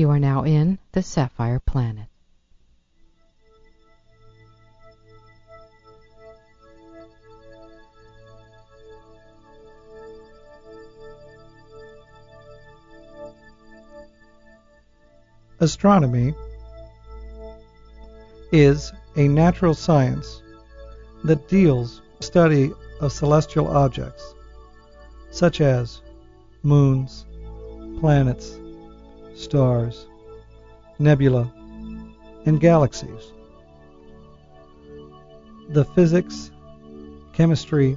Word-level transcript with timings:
You 0.00 0.08
are 0.08 0.18
now 0.18 0.44
in 0.44 0.78
the 0.92 1.02
Sapphire 1.02 1.60
Planet. 1.60 2.06
Astronomy 15.58 16.32
is 18.52 18.94
a 19.16 19.28
natural 19.28 19.74
science 19.74 20.42
that 21.24 21.46
deals 21.46 22.00
with 22.00 22.20
the 22.20 22.24
study 22.24 22.72
of 23.02 23.12
celestial 23.12 23.68
objects 23.68 24.34
such 25.30 25.60
as 25.60 26.00
moons, 26.62 27.26
planets, 28.00 28.59
stars, 29.40 30.06
nebula, 30.98 31.50
and 32.44 32.60
galaxies. 32.60 33.32
The 35.70 35.84
physics, 35.84 36.50
chemistry, 37.32 37.96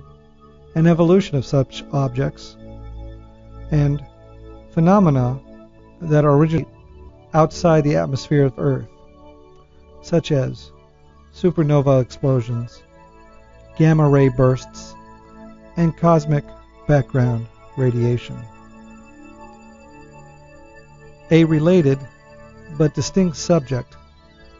and 0.75 0.87
evolution 0.87 1.37
of 1.37 1.45
such 1.45 1.83
objects, 1.91 2.55
and 3.71 4.03
phenomena 4.71 5.39
that 6.01 6.25
originate 6.25 6.67
outside 7.33 7.83
the 7.83 7.97
atmosphere 7.97 8.45
of 8.45 8.57
Earth, 8.57 8.87
such 10.01 10.31
as 10.31 10.71
supernova 11.33 12.01
explosions, 12.01 12.83
gamma 13.77 14.07
ray 14.07 14.29
bursts, 14.29 14.95
and 15.77 15.97
cosmic 15.97 16.45
background 16.87 17.47
radiation. 17.75 18.37
A 21.33 21.45
related 21.45 21.97
but 22.77 22.93
distinct 22.93 23.37
subject, 23.37 23.97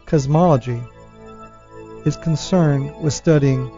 cosmology, 0.08 0.82
is 2.04 2.18
concerned 2.18 2.92
with 3.00 3.14
studying 3.14 3.72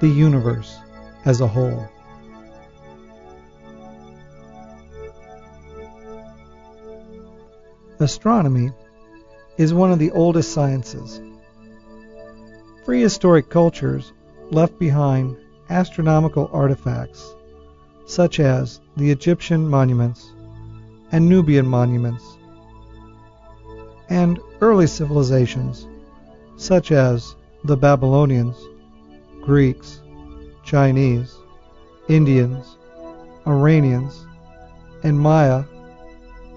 the 0.00 0.08
universe 0.08 0.78
as 1.26 1.42
a 1.42 1.46
whole. 1.46 1.86
Astronomy 8.00 8.72
is 9.58 9.74
one 9.74 9.92
of 9.92 9.98
the 9.98 10.10
oldest 10.12 10.50
sciences. 10.50 11.20
Prehistoric 12.86 13.50
cultures 13.50 14.14
left 14.50 14.78
behind 14.78 15.36
astronomical 15.68 16.48
artifacts 16.50 17.34
such 18.06 18.40
as 18.40 18.80
the 18.96 19.10
Egyptian 19.10 19.68
monuments 19.68 20.32
and 21.12 21.28
Nubian 21.28 21.66
monuments, 21.66 22.27
and 24.08 24.38
early 24.60 24.86
civilizations 24.86 25.86
such 26.56 26.90
as 26.90 27.36
the 27.64 27.76
Babylonians, 27.76 28.56
Greeks, 29.42 30.00
Chinese, 30.64 31.34
Indians, 32.08 32.76
Iranians, 33.46 34.26
and 35.02 35.18
Maya 35.18 35.64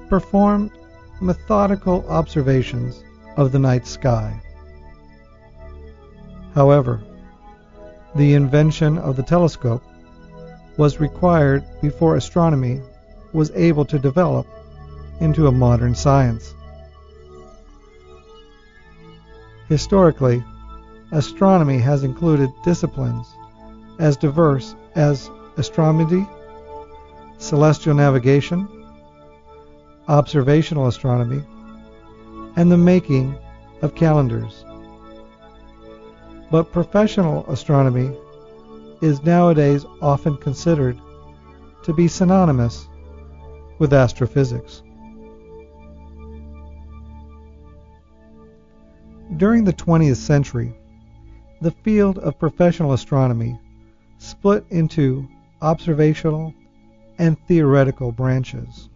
performed 0.10 0.72
methodical 1.22 2.06
observations 2.10 3.04
of 3.38 3.52
the 3.52 3.60
night 3.60 3.86
sky. 3.86 4.42
However, 6.54 7.02
the 8.16 8.34
invention 8.34 8.98
of 8.98 9.16
the 9.16 9.24
telescope 9.24 9.84
was 10.78 11.00
required 11.00 11.64
before 11.82 12.16
astronomy 12.16 12.82
was 13.34 13.52
able 13.52 13.86
to 13.86 14.00
develop 14.00 14.48
into 15.20 15.48
a 15.48 15.52
modern 15.52 15.96
science. 15.96 16.56
Historically, 19.72 20.44
astronomy 21.14 21.78
has 21.78 22.04
included 22.04 22.50
disciplines 22.62 23.26
as 24.00 24.18
diverse 24.18 24.76
as 24.96 25.30
astrometry, 25.56 26.28
celestial 27.38 27.94
navigation, 27.94 28.68
observational 30.10 30.88
astronomy, 30.88 31.42
and 32.58 32.70
the 32.70 32.76
making 32.76 33.34
of 33.82 33.96
calendars. 33.96 34.66
But 36.52 36.74
professional 36.74 37.50
astronomy 37.50 38.14
is 39.02 39.24
nowadays 39.24 39.86
often 40.02 40.36
considered 40.36 41.00
to 41.84 41.94
be 41.94 42.10
synonymous 42.10 42.90
with 43.80 43.94
astrophysics. 43.94 44.84
During 49.38 49.64
the 49.64 49.74
20th 49.74 50.18
century, 50.18 50.76
the 51.62 51.72
field 51.72 52.20
of 52.20 52.38
professional 52.38 52.92
astronomy 52.92 53.58
split 54.18 54.66
into 54.70 55.28
observational 55.62 56.54
and 57.18 57.38
theoretical 57.48 58.12
branches. 58.12 58.90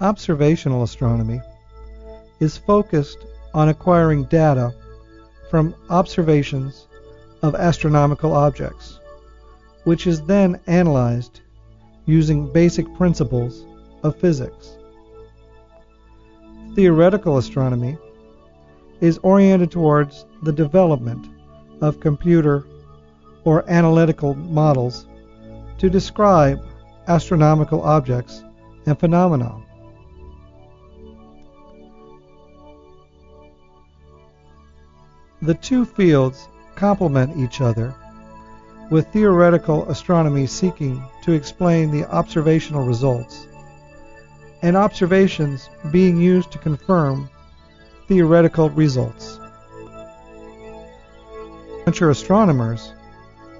Observational 0.00 0.82
astronomy 0.82 1.40
is 2.38 2.56
focused 2.56 3.18
on 3.54 3.68
acquiring 3.68 4.24
data 4.24 4.74
from 5.50 5.74
observations 5.90 6.86
of 7.42 7.54
astronomical 7.54 8.32
objects, 8.32 8.98
which 9.84 10.06
is 10.06 10.22
then 10.22 10.60
analyzed 10.66 11.40
using 12.06 12.52
basic 12.52 12.92
principles 12.94 13.64
of 14.02 14.16
physics. 14.16 14.76
Theoretical 16.74 17.38
astronomy 17.38 17.96
is 19.00 19.18
oriented 19.18 19.70
towards 19.70 20.26
the 20.42 20.52
development 20.52 21.26
of 21.80 22.00
computer 22.00 22.64
or 23.44 23.68
analytical 23.70 24.34
models 24.34 25.06
to 25.78 25.88
describe 25.88 26.60
astronomical 27.06 27.82
objects 27.82 28.42
and 28.86 28.98
phenomena. 28.98 29.54
The 35.40 35.54
two 35.54 35.84
fields 35.84 36.48
complement 36.74 37.36
each 37.36 37.60
other, 37.60 37.94
with 38.90 39.06
theoretical 39.12 39.88
astronomy 39.88 40.46
seeking 40.46 41.00
to 41.22 41.32
explain 41.32 41.92
the 41.92 42.06
observational 42.06 42.84
results, 42.84 43.46
and 44.62 44.76
observations 44.76 45.70
being 45.92 46.16
used 46.16 46.50
to 46.52 46.58
confirm 46.58 47.30
theoretical 48.08 48.70
results. 48.70 49.38
Amateur 51.82 52.10
astronomers 52.10 52.92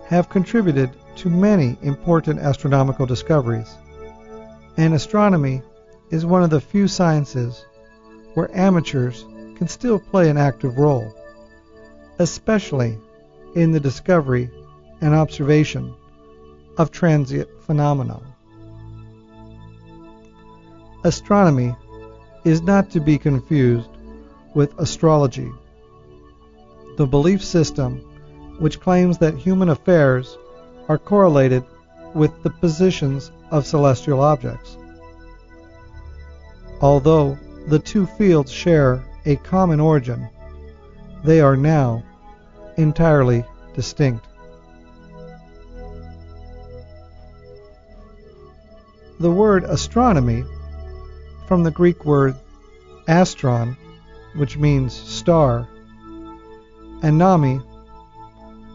have 0.07 0.29
contributed 0.29 0.91
to 1.15 1.31
many 1.31 1.79
important 1.83 2.41
astronomical 2.41 3.07
discoveries, 3.07 3.73
and 4.77 4.95
astronomy 4.95 5.63
is 6.11 6.27
one 6.27 6.43
of 6.43 6.51
the 6.51 6.61
few 6.61 6.89
sciences 6.89 7.65
where 8.35 8.51
amateurs 8.53 9.25
can 9.55 9.69
still 9.69 10.01
play 10.01 10.29
an 10.29 10.37
active 10.37 10.77
role 10.77 11.15
especially 12.19 12.99
in 13.55 13.73
the 13.73 13.81
discovery 13.81 14.51
and 15.01 15.15
observation 15.15 15.95
of 16.77 16.91
transient 16.91 17.49
phenomena. 17.63 18.21
Astronomy 21.05 21.75
is 22.45 22.63
not 22.63 22.91
to 22.91 23.01
be 23.01 23.19
confused 23.19 23.89
with 24.55 24.79
astrology, 24.79 25.51
the 26.97 27.07
belief 27.07 27.45
system 27.45 27.99
which 28.59 28.81
claims 28.81 29.19
that 29.19 29.37
human 29.37 29.69
affairs 29.69 30.37
are 30.89 30.99
correlated 30.99 31.63
with 32.15 32.43
the 32.43 32.51
positions 32.51 33.31
of 33.51 33.67
celestial 33.67 34.21
objects. 34.21 34.77
Although 36.81 37.39
the 37.69 37.79
two 37.79 38.07
fields 38.07 38.51
share 38.51 39.05
a 39.27 39.37
common 39.37 39.79
origin, 39.79 40.29
they 41.25 41.41
are 41.41 41.57
now 41.57 42.03
entirely 42.79 43.45
distinct. 43.75 44.25
The 49.21 49.31
word 49.31 49.65
astronomy, 49.65 50.45
from 51.47 51.65
the 51.65 51.73
Greek 51.73 52.05
word 52.05 52.37
astron, 53.09 53.77
which 54.37 54.57
means 54.57 54.95
star, 54.95 55.69
and 57.03 57.19
nami, 57.19 57.61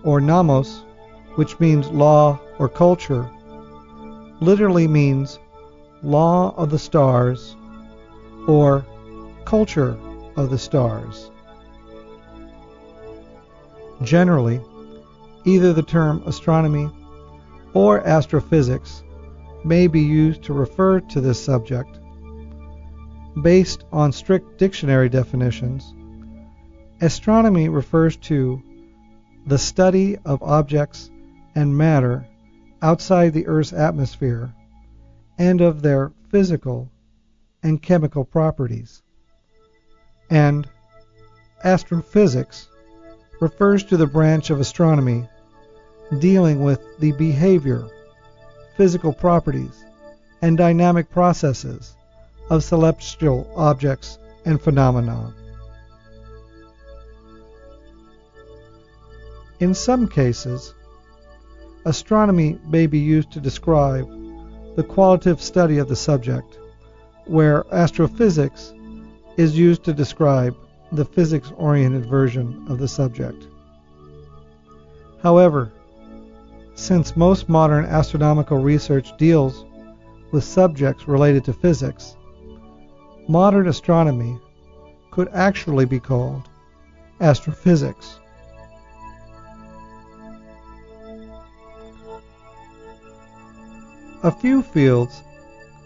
or 0.04 0.20
nomos, 0.20 0.84
which 1.36 1.60
means 1.60 1.88
law 1.88 2.40
or 2.60 2.68
culture, 2.68 3.30
literally 4.42 4.88
means 4.88 5.40
law 6.02 6.54
of 6.58 6.70
the 6.70 6.80
stars 6.80 7.56
or 8.48 8.86
culture 9.46 9.98
of 10.36 10.50
the 10.50 10.58
stars. 10.58 11.32
Generally, 14.01 14.62
either 15.45 15.74
the 15.74 15.84
term 15.84 16.24
astronomy 16.25 16.90
or 17.74 18.06
astrophysics 18.06 19.04
may 19.63 19.88
be 19.88 20.01
used 20.01 20.44
to 20.44 20.54
refer 20.54 21.00
to 21.00 21.22
this 21.22 21.44
subject. 21.44 22.00
Based 23.42 23.84
on 23.92 24.12
strict 24.12 24.57
dictionary 24.57 25.10
definitions, 25.10 25.94
astronomy 27.01 27.69
refers 27.69 28.16
to 28.18 28.62
the 29.45 29.57
study 29.57 30.18
of 30.25 30.44
objects 30.44 31.10
and 31.56 31.78
matter 31.78 32.28
outside 32.81 33.34
the 33.34 33.48
Earth's 33.48 33.74
atmosphere 33.74 34.54
and 35.38 35.62
of 35.62 35.81
their 35.81 36.12
physical 36.30 36.92
and 37.63 37.81
chemical 37.81 38.24
properties. 38.24 39.01
And 40.30 40.68
astrophysics 41.63 42.68
refers 43.44 43.84
to 43.84 43.98
the 43.98 44.07
branch 44.07 44.50
of 44.50 44.62
astronomy 44.62 45.28
dealing 46.19 46.63
with 46.63 46.80
the 47.00 47.12
behavior, 47.12 47.86
physical 48.78 49.12
properties, 49.12 49.84
and 50.42 50.57
dynamic 50.57 51.10
processes 51.10 51.98
of 52.50 52.63
celestial 52.63 53.51
objects 53.57 54.18
and 54.45 54.62
phenomena. 54.62 55.36
In 59.60 59.74
some 59.74 60.07
cases, 60.07 60.74
astronomy 61.86 62.57
may 62.66 62.88
be 62.88 63.00
used 63.00 63.31
to 63.34 63.42
describe 63.42 64.07
the 64.78 64.84
qualitative 64.84 65.42
study 65.42 65.80
of 65.80 65.90
the 65.90 65.98
subject, 65.98 66.57
where 67.25 67.66
astrophysics 67.74 68.74
is 69.36 69.57
used 69.57 69.84
to 69.84 69.94
describe 69.94 70.56
the 70.94 71.06
physics 71.06 71.51
oriented 71.57 72.06
version 72.06 72.66
of 72.69 72.78
the 72.78 72.88
subject. 72.88 73.48
However, 75.22 75.72
since 76.75 77.18
most 77.18 77.50
modern 77.50 77.86
astronomical 77.86 78.60
research 78.60 79.16
deals 79.18 79.66
with 80.31 80.44
subjects 80.44 81.07
related 81.07 81.44
to 81.45 81.54
physics, 81.54 82.16
modern 83.28 83.68
astronomy 83.68 84.38
could 85.12 85.30
actually 85.34 85.86
be 85.86 86.00
called 86.00 86.50
astrophysics. 87.22 88.19
A 94.24 94.31
few 94.31 94.62
fields, 94.62 95.22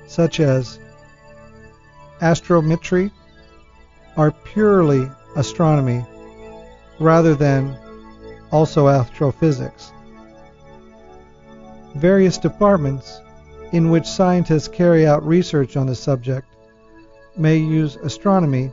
such 0.05 0.39
as 0.39 0.79
astrometry 2.21 3.11
are 4.17 4.31
purely 4.31 5.09
astronomy 5.35 6.03
rather 6.99 7.35
than 7.35 7.77
also 8.51 8.87
astrophysics. 8.87 9.91
Various 11.95 12.37
departments 12.37 13.21
in 13.71 13.91
which 13.91 14.05
scientists 14.05 14.67
carry 14.67 15.05
out 15.05 15.25
research 15.25 15.77
on 15.77 15.85
the 15.85 15.95
subject 15.95 16.47
may 17.35 17.57
use 17.57 17.95
astronomy 17.97 18.71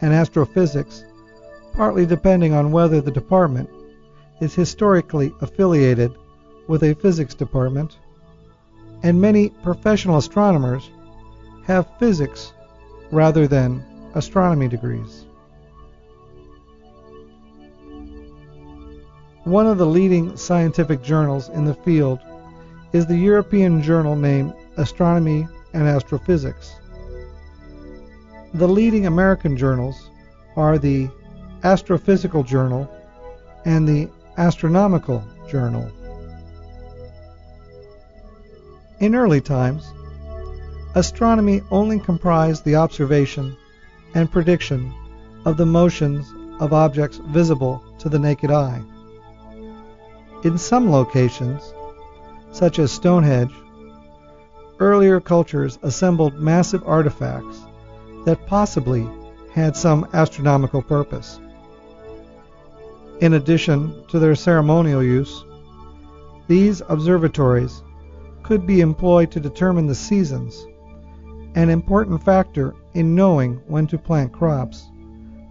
and 0.00 0.12
astrophysics, 0.12 1.04
partly 1.72 2.04
depending 2.04 2.52
on 2.52 2.72
whether 2.72 3.00
the 3.00 3.10
department 3.10 3.70
is 4.40 4.54
historically 4.54 5.32
affiliated 5.40 6.12
with 6.68 6.82
a 6.82 6.94
physics 6.94 7.34
department, 7.34 7.96
and 9.02 9.20
many 9.20 9.48
professional 9.62 10.18
astronomers 10.18 10.90
have 11.64 11.98
physics 11.98 12.52
rather 13.10 13.46
than 13.46 13.84
astronomy 14.14 14.68
degrees. 14.68 15.26
One 19.42 19.66
of 19.66 19.76
the 19.76 19.86
leading 19.86 20.36
scientific 20.36 21.02
journals 21.02 21.48
in 21.48 21.64
the 21.64 21.74
field 21.74 22.20
is 22.92 23.06
the 23.06 23.16
European 23.16 23.82
journal 23.82 24.16
named 24.16 24.54
Astronomy 24.76 25.46
and 25.72 25.82
Astrophysics. 25.82 26.74
The 28.54 28.68
leading 28.68 29.06
American 29.06 29.56
journals 29.56 30.10
are 30.56 30.78
the 30.78 31.10
Astrophysical 31.62 32.46
Journal 32.46 32.88
and 33.64 33.86
the 33.86 34.08
Astronomical 34.36 35.24
Journal. 35.48 35.90
In 39.00 39.16
early 39.16 39.40
times, 39.40 39.92
astronomy 40.94 41.62
only 41.72 41.98
comprised 41.98 42.64
the 42.64 42.76
observation 42.76 43.56
and 44.14 44.30
prediction 44.30 44.92
of 45.44 45.56
the 45.56 45.66
motions 45.66 46.32
of 46.60 46.72
objects 46.72 47.18
visible 47.28 47.84
to 47.98 48.08
the 48.08 48.18
naked 48.18 48.50
eye. 48.50 48.82
In 50.44 50.56
some 50.56 50.90
locations, 50.90 51.74
such 52.52 52.78
as 52.78 52.92
Stonehenge, 52.92 53.52
earlier 54.78 55.20
cultures 55.20 55.78
assembled 55.82 56.34
massive 56.34 56.82
artifacts 56.86 57.60
that 58.24 58.46
possibly 58.46 59.06
had 59.52 59.76
some 59.76 60.08
astronomical 60.12 60.82
purpose. 60.82 61.40
In 63.20 63.34
addition 63.34 64.04
to 64.08 64.18
their 64.18 64.34
ceremonial 64.34 65.02
use, 65.02 65.44
these 66.46 66.82
observatories 66.88 67.82
could 68.42 68.66
be 68.66 68.80
employed 68.80 69.30
to 69.30 69.40
determine 69.40 69.86
the 69.86 69.94
seasons, 69.94 70.66
an 71.54 71.70
important 71.70 72.22
factor 72.22 72.74
in 72.94 73.14
knowing 73.14 73.56
when 73.66 73.86
to 73.88 73.98
plant 73.98 74.32
crops, 74.32 74.88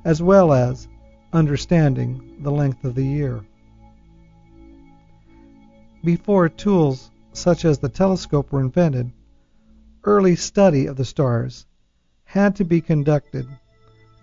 as 0.06 0.22
well 0.22 0.54
as 0.54 0.88
understanding 1.34 2.38
the 2.42 2.52
length 2.52 2.84
of 2.84 2.96
the 2.96 3.06
year. 3.06 3.44
Before 6.04 6.50
tools 6.50 7.12
such 7.34 7.66
as 7.66 7.80
the 7.80 7.90
telescope 7.90 8.52
were 8.52 8.62
invented, 8.62 9.12
early 10.04 10.36
study 10.36 10.86
of 10.86 10.96
the 10.96 11.06
stars 11.06 11.66
had 12.26 12.56
to 12.56 12.66
be 12.66 12.82
conducted 12.82 13.48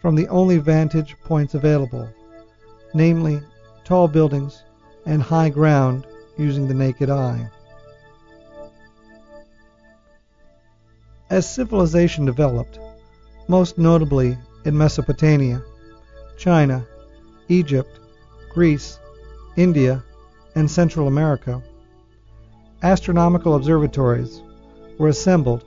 from 0.01 0.15
the 0.15 0.29
only 0.29 0.59
vantage 0.59 1.17
points 1.25 1.55
available, 1.55 2.09
namely 2.95 3.41
tall 3.85 4.09
buildings 4.09 4.63
and 5.07 5.23
high 5.23 5.49
ground 5.49 6.07
using 6.39 6.69
the 6.69 6.75
naked 6.75 7.11
eye. 7.11 7.51
As 11.29 11.49
civilization 11.49 12.25
developed, 12.25 12.79
most 13.51 13.79
notably 13.79 14.39
in 14.65 14.79
Mesopotamia, 14.79 15.61
China, 16.39 16.87
Egypt, 17.49 17.99
Greece, 18.55 19.01
India, 19.57 20.05
and 20.55 20.71
Central 20.71 21.09
America, 21.09 21.61
astronomical 22.85 23.57
observatories 23.57 24.41
were 24.99 25.09
assembled 25.09 25.65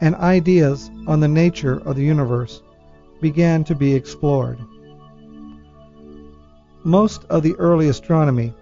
and 0.00 0.14
ideas 0.14 0.90
on 1.06 1.20
the 1.20 1.28
nature 1.28 1.78
of 1.86 1.94
the 1.94 2.02
universe 2.02 2.62
began 3.20 3.62
to 3.64 3.74
be 3.74 3.94
explored. 3.94 4.58
Most 6.84 7.24
of 7.24 7.42
the 7.42 7.54
early 7.56 7.88
astronomy 7.88 8.54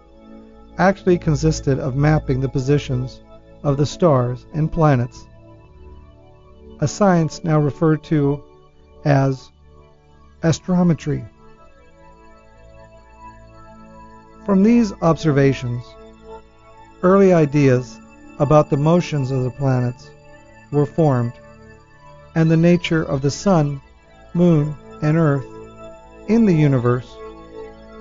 actually 0.79 1.17
consisted 1.17 1.79
of 1.79 1.95
mapping 1.95 2.41
the 2.41 2.49
positions 2.49 3.23
of 3.63 3.77
the 3.77 3.87
stars 3.87 4.47
and 4.53 4.73
planets, 4.73 5.29
a 6.83 6.89
science 6.89 7.45
now 7.45 7.61
referred 7.61 8.03
to 8.03 8.43
as 9.05 9.53
astrometry. 10.43 11.25
From 14.45 14.65
these 14.65 14.93
observations, 15.01 15.85
early 17.05 17.33
ideas 17.33 18.01
about 18.41 18.69
the 18.69 18.77
motions 18.77 19.31
of 19.31 19.45
the 19.45 19.51
planets 19.53 20.11
were 20.73 20.85
formed, 20.85 21.35
and 22.35 22.51
the 22.51 22.57
nature 22.57 23.05
of 23.05 23.23
the 23.23 23.31
sun, 23.31 23.81
moon, 24.35 24.75
and 25.03 25.17
earth 25.17 25.47
in 26.27 26.47
the 26.47 26.55
universe 26.55 27.17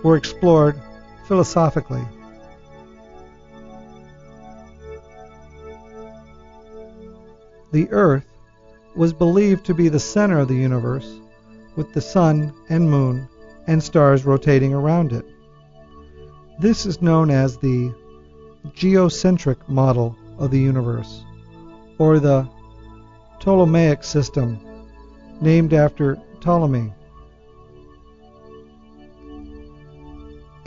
were 0.04 0.18
explored 0.18 0.82
philosophically. 1.28 2.04
The 7.72 7.88
earth 7.92 8.26
was 8.96 9.14
believed 9.14 9.66
to 9.66 9.74
be 9.74 9.90
the 9.90 10.00
center 10.00 10.40
of 10.40 10.48
the 10.48 10.56
universe, 10.56 11.20
with 11.76 11.94
the 11.94 12.02
sun 12.02 12.54
and 12.70 12.90
moon 12.90 13.28
and 13.68 13.82
stars 13.82 14.26
rotating 14.26 14.74
around 14.74 15.14
it. 15.14 15.26
This 16.60 16.86
is 16.86 17.02
known 17.02 17.30
as 17.30 17.58
the 17.58 17.94
geocentric 18.74 19.68
model 19.70 20.16
of 20.38 20.52
the 20.52 20.60
universe, 20.60 21.24
or 21.98 22.20
the 22.20 22.48
Ptolemaic 23.40 24.04
system, 24.04 24.60
named 25.40 25.74
after 25.74 26.22
Ptolemy. 26.42 26.94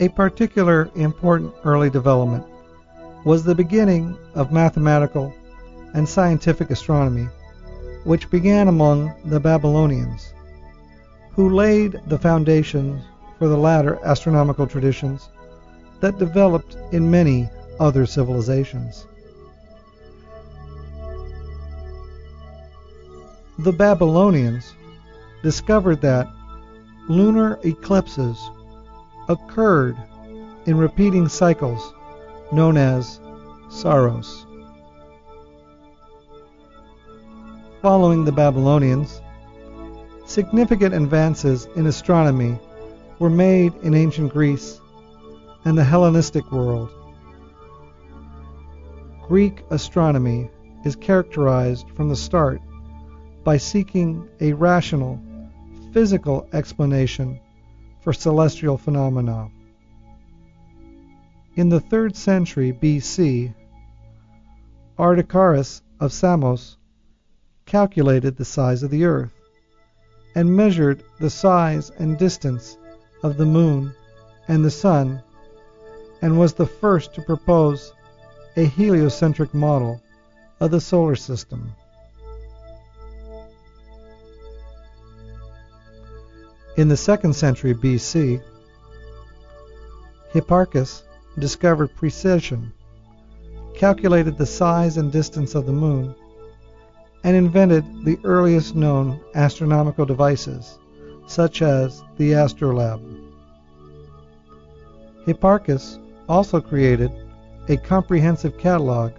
A 0.01 0.09
particular 0.09 0.89
important 0.95 1.53
early 1.63 1.89
development 1.89 2.45
was 3.23 3.43
the 3.43 3.55
beginning 3.55 4.17
of 4.33 4.51
mathematical 4.51 5.33
and 5.93 6.07
scientific 6.07 6.69
astronomy, 6.69 7.27
which 8.05 8.29
began 8.29 8.67
among 8.67 9.13
the 9.25 9.39
Babylonians, 9.39 10.33
who 11.31 11.49
laid 11.49 11.99
the 12.07 12.17
foundations 12.17 13.03
for 13.37 13.47
the 13.47 13.57
latter 13.57 13.99
astronomical 14.05 14.65
traditions 14.65 15.29
that 15.99 16.17
developed 16.17 16.77
in 16.91 17.11
many 17.11 17.49
other 17.79 18.05
civilizations. 18.05 19.07
The 23.59 23.73
Babylonians 23.73 24.73
discovered 25.41 26.01
that 26.01 26.27
lunar 27.09 27.59
eclipses 27.63 28.39
occurred 29.29 29.97
in 30.65 30.77
repeating 30.77 31.27
cycles 31.27 31.93
known 32.51 32.77
as 32.77 33.19
saros. 33.69 34.44
Following 37.85 38.25
the 38.25 38.31
Babylonians, 38.31 39.21
significant 40.25 40.95
advances 40.95 41.67
in 41.75 41.85
astronomy 41.85 42.57
were 43.19 43.29
made 43.29 43.75
in 43.83 43.93
ancient 43.93 44.33
Greece 44.33 44.81
and 45.65 45.77
the 45.77 45.83
Hellenistic 45.83 46.51
world. 46.51 46.89
Greek 49.27 49.63
astronomy 49.69 50.49
is 50.83 50.95
characterized 50.95 51.87
from 51.91 52.09
the 52.09 52.15
start 52.15 52.59
by 53.43 53.57
seeking 53.57 54.27
a 54.41 54.53
rational, 54.53 55.21
physical 55.93 56.49
explanation 56.53 57.39
for 58.01 58.13
celestial 58.13 58.79
phenomena. 58.79 59.47
In 61.55 61.69
the 61.69 61.81
3rd 61.81 62.15
century 62.15 62.73
BC, 62.73 63.53
Aristarchus 64.97 65.83
of 65.99 66.11
Samos 66.11 66.77
calculated 67.65 68.37
the 68.37 68.45
size 68.45 68.83
of 68.83 68.91
the 68.91 69.05
earth 69.05 69.31
and 70.35 70.55
measured 70.55 71.03
the 71.19 71.29
size 71.29 71.91
and 71.97 72.17
distance 72.17 72.77
of 73.23 73.37
the 73.37 73.45
moon 73.45 73.93
and 74.47 74.63
the 74.63 74.71
sun 74.71 75.21
and 76.21 76.37
was 76.37 76.53
the 76.53 76.65
first 76.65 77.13
to 77.13 77.21
propose 77.21 77.93
a 78.57 78.65
heliocentric 78.65 79.53
model 79.53 80.01
of 80.59 80.71
the 80.71 80.79
solar 80.79 81.15
system. 81.15 81.73
In 86.77 86.87
the 86.89 86.95
2nd 86.95 87.33
century 87.33 87.73
BC, 87.73 88.41
Hipparchus 90.33 91.03
discovered 91.39 91.95
precession, 91.95 92.73
calculated 93.73 94.37
the 94.37 94.45
size 94.45 94.97
and 94.97 95.11
distance 95.11 95.55
of 95.55 95.65
the 95.65 95.71
moon, 95.71 96.13
and 97.25 97.35
invented 97.35 97.83
the 98.05 98.19
earliest 98.23 98.75
known 98.75 99.19
astronomical 99.33 100.05
devices, 100.05 100.77
such 101.25 101.63
as 101.63 102.03
the 102.17 102.33
astrolabe. 102.33 103.01
Hipparchus 105.25 105.97
also 106.29 106.61
created 106.61 107.11
a 107.67 107.77
comprehensive 107.77 108.59
catalog 108.59 109.11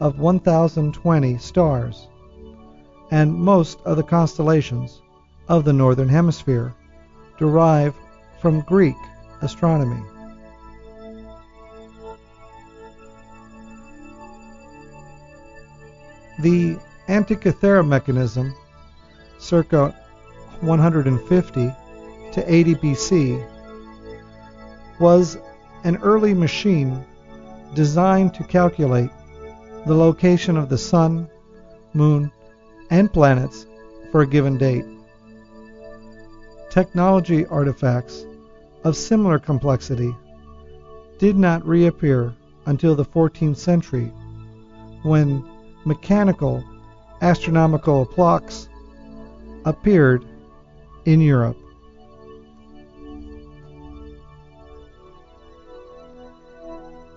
of 0.00 0.18
1020 0.18 1.38
stars 1.38 2.08
and 3.10 3.34
most 3.34 3.78
of 3.86 3.96
the 3.96 4.02
constellations 4.02 5.00
of 5.48 5.64
the 5.64 5.72
northern 5.72 6.10
hemisphere 6.10 6.74
derive 7.38 7.94
from 8.38 8.60
Greek 8.60 8.96
astronomy. 9.40 10.02
The 16.40 16.78
Antikythera 17.10 17.84
mechanism, 17.84 18.54
circa 19.40 19.92
150 20.60 21.74
to 22.30 22.54
80 22.54 22.74
BC, 22.76 23.48
was 25.00 25.36
an 25.82 25.96
early 26.02 26.34
machine 26.34 27.04
designed 27.74 28.32
to 28.34 28.44
calculate 28.44 29.10
the 29.86 29.94
location 29.94 30.56
of 30.56 30.68
the 30.68 30.78
sun, 30.78 31.28
moon, 31.94 32.30
and 32.90 33.12
planets 33.12 33.66
for 34.12 34.20
a 34.20 34.26
given 34.26 34.56
date. 34.56 34.84
Technology 36.70 37.44
artifacts 37.46 38.24
of 38.84 38.96
similar 38.96 39.40
complexity 39.40 40.14
did 41.18 41.36
not 41.36 41.66
reappear 41.66 42.32
until 42.66 42.94
the 42.94 43.04
14th 43.04 43.56
century 43.56 44.12
when 45.02 45.44
mechanical 45.84 46.62
astronomical 47.20 48.06
clocks 48.06 48.68
appeared 49.64 50.24
in 51.04 51.20
Europe. 51.20 51.56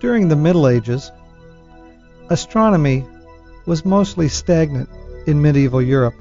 During 0.00 0.28
the 0.28 0.36
Middle 0.36 0.68
Ages, 0.68 1.10
astronomy 2.28 3.06
was 3.66 3.84
mostly 3.84 4.28
stagnant 4.28 4.88
in 5.26 5.40
medieval 5.40 5.80
Europe, 5.80 6.20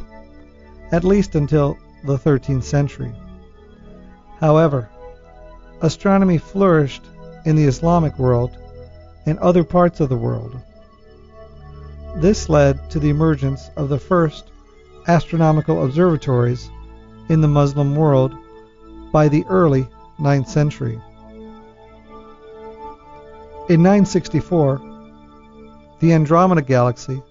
at 0.91 1.03
least 1.03 1.35
until 1.35 1.77
the 2.05 2.17
13th 2.17 2.63
century. 2.63 3.13
However, 4.39 4.89
astronomy 5.81 6.37
flourished 6.37 7.03
in 7.45 7.57
the 7.57 7.65
Islamic 7.65 8.17
world 8.17 8.57
and 9.25 9.37
other 9.39 9.63
parts 9.65 9.99
of 9.99 10.09
the 10.09 10.17
world. 10.17 10.57
This 12.15 12.47
led 12.47 12.89
to 12.91 12.99
the 12.99 13.09
emergence 13.09 13.69
of 13.75 13.89
the 13.89 13.99
first 13.99 14.51
astronomical 15.07 15.83
observatories 15.83 16.69
in 17.29 17.41
the 17.41 17.47
Muslim 17.47 17.95
world 17.95 18.35
by 19.11 19.27
the 19.27 19.43
early 19.49 19.87
9th 20.19 20.47
century. 20.47 21.01
In 23.69 23.81
964, 23.81 24.81
the 25.99 26.13
Andromeda 26.13 26.61
Galaxy, 26.61 27.21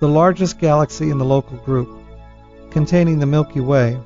the 0.00 0.08
largest 0.08 0.58
galaxy 0.58 1.10
in 1.10 1.18
the 1.18 1.24
local 1.24 1.56
group, 1.58 1.88
containing 2.70 3.18
the 3.18 3.26
Milky 3.26 3.60
Way, 3.60 3.98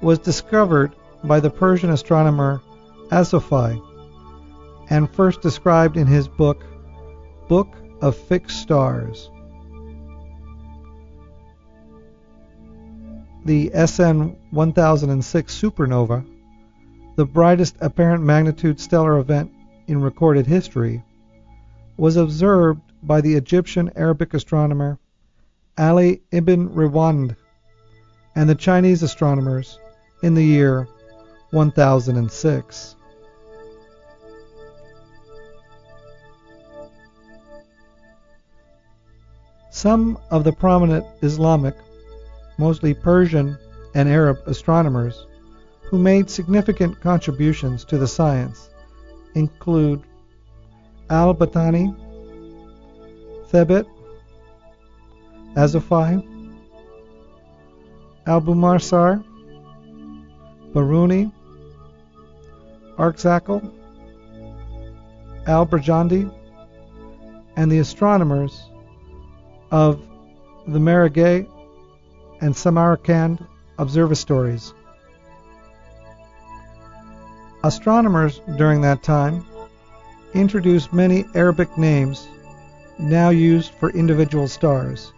was 0.00 0.18
discovered 0.18 0.96
by 1.22 1.38
the 1.38 1.50
Persian 1.50 1.90
astronomer 1.90 2.60
Azophi 3.10 3.80
and 4.90 5.14
first 5.14 5.40
described 5.40 5.96
in 5.96 6.06
his 6.06 6.26
book 6.26 6.64
Book 7.48 7.76
of 8.02 8.14
Fixed 8.14 8.60
Stars. 8.60 9.30
The 13.46 13.70
SN 13.86 14.36
1006 14.50 15.60
supernova 15.60 16.24
the 17.14 17.26
brightest 17.26 17.76
apparent 17.80 18.24
magnitude 18.24 18.80
stellar 18.80 19.18
event 19.18 19.50
in 19.86 20.00
recorded 20.00 20.46
history, 20.46 21.02
was 21.96 22.16
observed 22.16 22.80
by 23.02 23.20
the 23.20 23.34
Egyptian 23.34 23.90
Arabic 23.96 24.32
astronomer 24.32 24.98
Ali 25.76 26.22
ibn 26.30 26.70
Ridwan 26.70 27.36
and 28.34 28.48
the 28.48 28.54
Chinese 28.54 29.02
astronomers 29.02 29.78
in 30.22 30.34
the 30.34 30.44
year 30.44 30.88
1006. 31.50 32.96
Some 39.72 40.18
of 40.30 40.44
the 40.44 40.52
prominent 40.52 41.06
Islamic, 41.22 41.74
mostly 42.58 42.92
Persian 42.92 43.56
and 43.94 44.06
Arab 44.06 44.40
astronomers 44.44 45.26
who 45.80 45.96
made 45.96 46.28
significant 46.28 47.00
contributions 47.00 47.82
to 47.86 47.96
the 47.96 48.06
science 48.06 48.68
include 49.34 50.02
Al-Battani, 51.08 51.96
Thebit, 53.50 53.86
Azophi, 55.56 56.22
Albumasar, 58.26 59.24
Biruni, 60.74 61.32
Arzachel, 62.98 63.72
Al-Birjandi, 65.46 66.30
and 67.56 67.72
the 67.72 67.78
astronomers 67.78 68.68
of 69.72 70.00
the 70.68 70.78
Maragheh 70.78 71.48
and 72.40 72.54
Samarkand 72.54 73.44
observatories. 73.78 74.74
Astronomers 77.64 78.40
during 78.56 78.82
that 78.82 79.02
time 79.02 79.44
introduced 80.34 80.92
many 80.92 81.24
Arabic 81.34 81.76
names 81.78 82.28
now 82.98 83.30
used 83.30 83.72
for 83.72 83.90
individual 83.90 84.46
stars. 84.46 85.12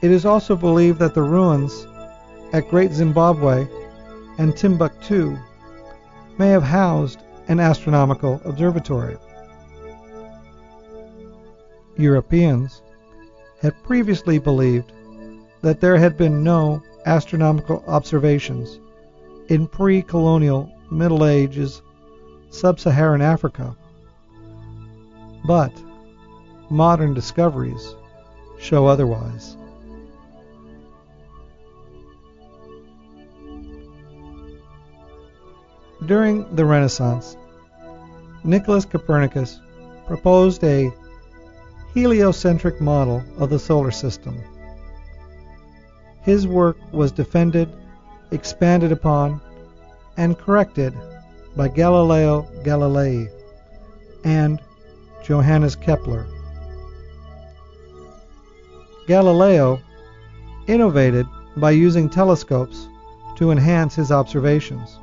It 0.00 0.10
is 0.10 0.24
also 0.24 0.56
believed 0.56 0.98
that 1.00 1.14
the 1.14 1.22
ruins 1.22 1.86
at 2.52 2.68
Great 2.68 2.92
Zimbabwe 2.92 3.66
and 4.38 4.56
Timbuktu 4.56 5.36
may 6.38 6.48
have 6.48 6.62
housed 6.62 7.18
an 7.48 7.58
astronomical 7.58 8.40
observatory. 8.44 9.16
Europeans 12.02 12.82
had 13.60 13.82
previously 13.84 14.38
believed 14.38 14.92
that 15.62 15.80
there 15.80 15.96
had 15.96 16.16
been 16.16 16.42
no 16.42 16.82
astronomical 17.06 17.82
observations 17.86 18.80
in 19.48 19.66
pre 19.66 20.02
colonial 20.02 20.70
Middle 20.90 21.24
Ages 21.24 21.82
sub 22.50 22.78
Saharan 22.78 23.22
Africa. 23.22 23.76
But 25.46 25.72
modern 26.70 27.14
discoveries 27.14 27.94
show 28.58 28.86
otherwise. 28.86 29.56
During 36.06 36.52
the 36.56 36.64
Renaissance, 36.64 37.36
Nicholas 38.42 38.84
Copernicus 38.84 39.60
proposed 40.06 40.64
a 40.64 40.92
heliocentric 41.94 42.80
model 42.80 43.22
of 43.38 43.50
the 43.50 43.58
solar 43.58 43.90
system. 43.90 44.40
His 46.22 46.46
work 46.46 46.76
was 46.92 47.12
defended, 47.12 47.68
expanded 48.30 48.92
upon, 48.92 49.40
and 50.16 50.38
corrected 50.38 50.94
by 51.56 51.68
Galileo 51.68 52.42
Galilei 52.62 53.28
and 54.24 54.60
Johannes 55.22 55.76
Kepler. 55.76 56.26
Galileo 59.06 59.80
innovated 60.66 61.26
by 61.56 61.72
using 61.72 62.08
telescopes 62.08 62.86
to 63.36 63.50
enhance 63.50 63.94
his 63.94 64.10
observations. 64.10 64.98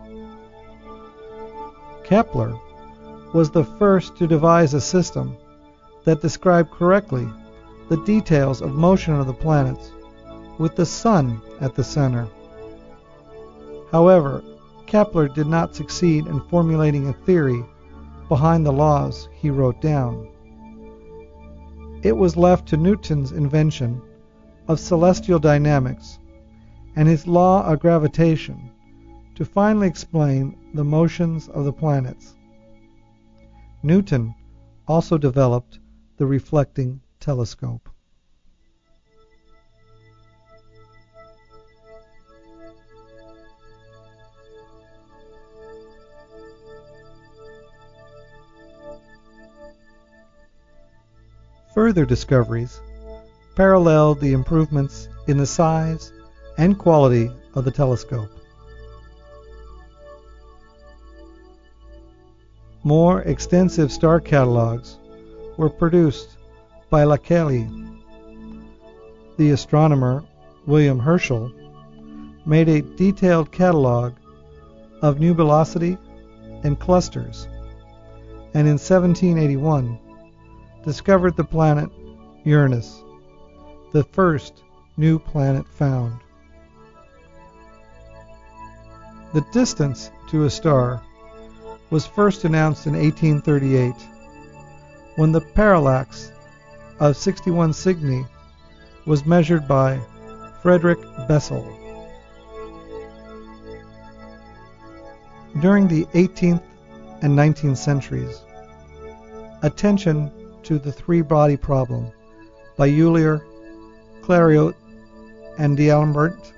Kepler 2.04 2.58
was 3.34 3.52
the 3.52 3.63
first 3.63 4.15
to 4.17 4.25
devise 4.25 4.73
a 4.73 4.82
system 4.82 5.38
that 6.10 6.22
describe 6.22 6.72
correctly 6.72 7.30
the 7.88 8.04
details 8.04 8.63
of 8.63 8.74
motion 8.74 9.13
of 9.13 9.28
the 9.28 9.34
planets 9.34 9.91
with 10.58 10.76
the 10.76 10.86
Sun 10.86 11.39
at 11.62 11.76
the 11.76 11.84
center. 11.84 12.28
However, 13.91 14.43
Kepler 14.88 15.28
did 15.28 15.45
not 15.45 15.76
succeed 15.76 16.26
in 16.26 16.41
formulating 16.50 17.08
a 17.08 17.13
theory 17.13 17.63
behind 18.28 18.65
the 18.65 18.72
laws 18.72 19.30
he 19.36 19.52
wrote 19.52 19.82
down. 19.82 20.28
It 22.02 22.17
was 22.17 22.36
left 22.36 22.67
to 22.69 22.78
Newton's 22.78 23.32
invention 23.32 24.02
of 24.67 24.80
celestial 24.80 25.38
dynamics 25.38 26.17
and 26.95 27.08
his 27.08 27.28
law 27.28 27.63
of 27.72 27.82
gravitation 27.82 28.72
to 29.36 29.45
finally 29.45 29.88
explain 29.88 30.58
the 30.74 30.84
motions 30.84 31.50
of 31.50 31.65
the 31.65 31.74
planets. 31.74 32.36
Newton 33.84 34.34
also 34.88 35.15
developed 35.15 35.79
the 36.19 36.25
reflecting 36.25 36.99
telescope. 37.21 37.88
Further 51.73 52.05
discoveries 52.05 52.82
paralleled 53.55 54.19
the 54.19 54.34
improvements 54.34 55.08
in 55.27 55.38
the 55.38 55.45
size 55.45 56.12
and 56.58 56.77
quality 56.77 57.32
of 57.53 57.63
the 57.63 57.71
telescope. 57.71 58.29
More 62.84 63.21
extensive 63.21 63.89
star 63.89 64.19
catalogues 64.19 64.99
were 65.60 65.69
produced 65.69 66.38
by 66.89 67.04
Lacaille. 67.04 67.67
The 69.36 69.52
astronomer 69.52 70.24
William 70.65 71.00
Herschel 71.00 71.52
made 72.45 72.69
a 72.69 72.82
detailed 72.82 73.52
catalogue 73.52 74.15
of 75.02 75.19
nebulosity 75.19 75.98
and 76.63 76.80
clusters, 76.80 77.50
and 78.54 78.69
in 78.69 78.80
1781 78.80 80.00
discovered 80.86 81.36
the 81.36 81.43
planet 81.43 81.89
Uranus, 82.45 83.04
the 83.91 84.06
first 84.06 84.63
new 84.95 85.19
planet 85.19 85.67
found. 85.67 86.22
The 89.34 89.45
distance 89.52 90.10
to 90.30 90.45
a 90.45 90.50
star 90.50 91.04
was 91.89 92.08
first 92.08 92.45
announced 92.45 92.88
in 92.88 92.93
1838 92.93 94.18
when 95.19 95.34
the 95.34 95.41
parallax 95.41 96.32
of 97.01 97.17
61 97.17 97.73
Cygni 97.73 98.25
was 99.05 99.25
measured 99.25 99.67
by 99.67 99.99
Frederick 100.62 100.97
Bessel. 101.27 101.62
During 105.60 105.89
the 105.89 106.05
18th 106.13 106.63
and 107.21 107.38
19th 107.38 107.75
centuries, 107.75 108.41
attention 109.62 110.32
to 110.63 110.79
the 110.79 110.93
three 110.93 111.21
body 111.21 111.58
problem 111.58 112.13
by 112.77 112.88
Euler, 112.88 113.45
Clairaut, 114.21 114.73
and 115.58 115.75
D'Alembert 115.75 116.53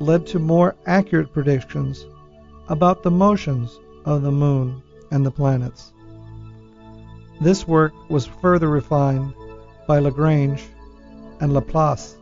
led 0.00 0.26
to 0.26 0.38
more 0.38 0.76
accurate 0.84 1.32
predictions 1.32 2.04
about 2.68 3.02
the 3.02 3.10
motions 3.10 3.80
of 4.04 4.20
the 4.20 4.32
moon 4.32 4.82
and 5.10 5.24
the 5.24 5.30
planets. 5.30 5.93
This 7.40 7.66
work 7.66 7.92
was 8.08 8.26
further 8.26 8.68
refined 8.68 9.34
by 9.86 9.98
Lagrange 9.98 10.62
and 11.40 11.52
Laplace, 11.52 12.16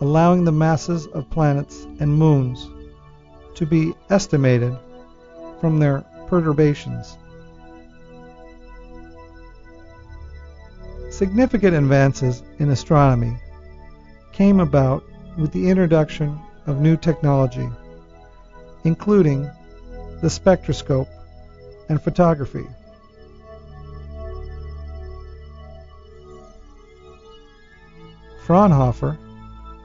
allowing 0.00 0.44
the 0.44 0.52
masses 0.52 1.06
of 1.08 1.30
planets 1.30 1.86
and 2.00 2.12
moons 2.12 2.68
to 3.54 3.66
be 3.66 3.94
estimated 4.10 4.76
from 5.60 5.78
their 5.78 6.00
perturbations. 6.26 7.16
Significant 11.10 11.76
advances 11.76 12.42
in 12.58 12.70
astronomy 12.70 13.36
came 14.32 14.60
about 14.60 15.04
with 15.38 15.52
the 15.52 15.68
introduction 15.68 16.38
of 16.66 16.80
new 16.80 16.96
technology, 16.96 17.68
including 18.84 19.48
the 20.20 20.30
spectroscope 20.30 21.08
and 21.88 22.02
photography. 22.02 22.66
Fraunhofer 28.46 29.18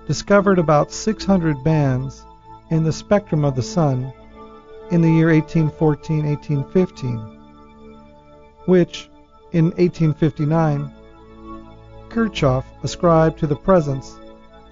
discovered 0.08 0.58
about 0.58 0.92
600 0.92 1.64
bands 1.64 2.26
in 2.72 2.84
the 2.84 2.92
spectrum 2.92 3.46
of 3.46 3.56
the 3.56 3.62
Sun 3.62 4.12
in 4.90 5.02
the 5.02 5.12
year 5.12 5.32
1814 5.32 6.26
1815, 6.26 7.18
which 8.66 9.12
in 9.52 9.66
1859 9.66 10.92
Kirchhoff 12.10 12.66
ascribed 12.82 13.38
to 13.38 13.46
the 13.46 13.56
presence 13.56 14.18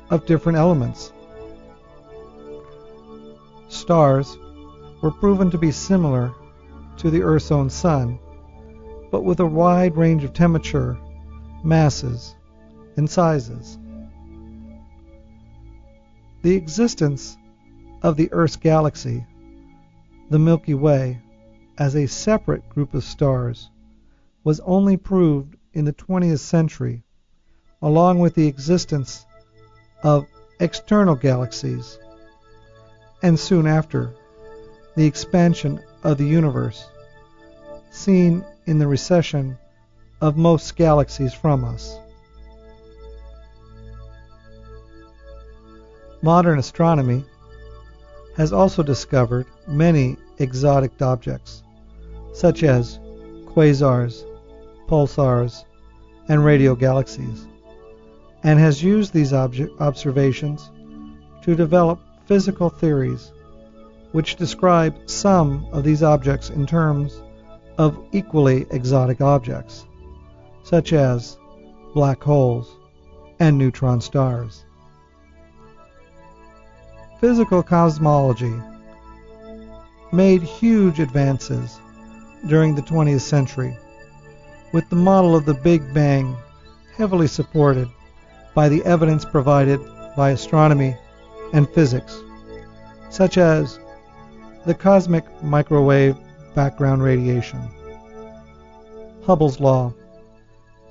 of 0.10 0.26
different 0.26 0.58
elements. 0.58 1.14
Stars 3.68 4.36
were 5.04 5.12
proven 5.12 5.52
to 5.52 5.60
be 5.60 5.72
similar 5.72 6.34
to 6.98 7.12
the 7.12 7.22
Earth's 7.22 7.52
own 7.52 7.70
Sun, 7.70 8.18
but 9.12 9.24
with 9.24 9.40
a 9.42 9.46
wide 9.46 9.96
range 9.96 10.24
of 10.24 10.34
temperature, 10.34 10.98
masses, 11.64 12.35
and 12.98 13.10
sizes. 13.10 13.78
The 16.42 16.56
existence 16.56 17.38
of 18.02 18.18
the 18.18 18.32
Earth's 18.32 18.56
galaxy, 18.56 19.26
the 20.30 20.40
Milky 20.40 20.74
Way, 20.74 21.22
as 21.78 21.96
a 21.96 22.08
separate 22.08 22.68
group 22.70 22.94
of 22.94 23.04
stars 23.04 23.70
was 24.44 24.60
only 24.62 24.96
proved 24.96 25.56
in 25.74 25.86
the 25.86 25.94
20th 25.94 26.40
century, 26.40 27.04
along 27.82 28.20
with 28.20 28.36
the 28.36 28.48
existence 28.48 29.26
of 30.04 30.28
external 30.60 31.16
galaxies, 31.16 32.00
and 33.24 33.40
soon 33.40 33.68
after, 33.68 34.14
the 34.96 35.06
expansion 35.06 35.82
of 36.04 36.18
the 36.18 36.28
universe, 36.28 36.86
seen 37.92 38.46
in 38.66 38.78
the 38.80 38.88
recession 38.88 39.58
of 40.22 40.38
most 40.38 40.76
galaxies 40.76 41.34
from 41.34 41.66
us. 41.66 41.98
Modern 46.26 46.58
astronomy 46.58 47.24
has 48.36 48.52
also 48.52 48.82
discovered 48.82 49.46
many 49.68 50.18
exotic 50.40 51.00
objects, 51.00 51.62
such 52.34 52.64
as 52.64 52.98
quasars, 53.46 54.26
pulsars, 54.88 55.66
and 56.28 56.44
radio 56.44 56.74
galaxies, 56.74 57.46
and 58.42 58.58
has 58.58 58.82
used 58.82 59.14
these 59.14 59.34
observations 59.34 60.72
to 61.44 61.54
develop 61.56 62.00
physical 62.26 62.72
theories 62.72 63.32
which 64.12 64.36
describe 64.36 64.96
some 65.08 65.68
of 65.72 65.84
these 65.84 66.02
objects 66.02 66.50
in 66.50 66.66
terms 66.66 67.22
of 67.78 68.04
equally 68.14 68.66
exotic 68.72 69.22
objects, 69.22 69.86
such 70.64 70.92
as 70.92 71.38
black 71.94 72.24
holes 72.24 72.68
and 73.40 73.60
neutron 73.60 74.02
stars. 74.02 74.65
Physical 77.22 77.64
cosmology 77.64 78.54
made 80.12 80.44
huge 80.44 81.00
advances 81.00 81.80
during 82.48 82.76
the 82.76 82.82
20th 82.82 83.22
century 83.22 83.78
with 84.74 84.88
the 84.90 84.98
model 84.98 85.36
of 85.36 85.46
the 85.46 85.54
Big 85.54 85.94
Bang 85.94 86.36
heavily 86.98 87.28
supported 87.28 87.88
by 88.54 88.68
the 88.68 88.84
evidence 88.84 89.24
provided 89.24 89.80
by 90.18 90.32
astronomy 90.32 90.96
and 91.54 91.70
physics, 91.70 92.22
such 93.10 93.38
as 93.38 93.80
the 94.66 94.74
cosmic 94.74 95.24
microwave 95.42 96.18
background 96.54 97.02
radiation, 97.02 97.62
Hubble's 99.26 99.60
law, 99.62 99.94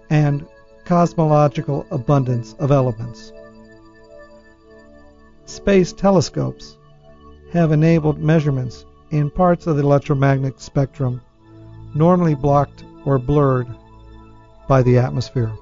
and 0.08 0.46
cosmological 0.84 1.86
abundance 1.90 2.54
of 2.54 2.70
elements. 2.70 3.32
Space 5.46 5.92
telescopes 5.92 6.78
have 7.52 7.72
enabled 7.72 8.18
measurements 8.18 8.86
in 9.10 9.30
parts 9.30 9.66
of 9.66 9.76
the 9.76 9.82
electromagnetic 9.82 10.60
spectrum 10.60 11.20
normally 11.94 12.34
blocked 12.34 12.84
or 13.04 13.18
blurred 13.18 13.68
by 14.68 14.82
the 14.82 14.98
atmosphere. 14.98 15.52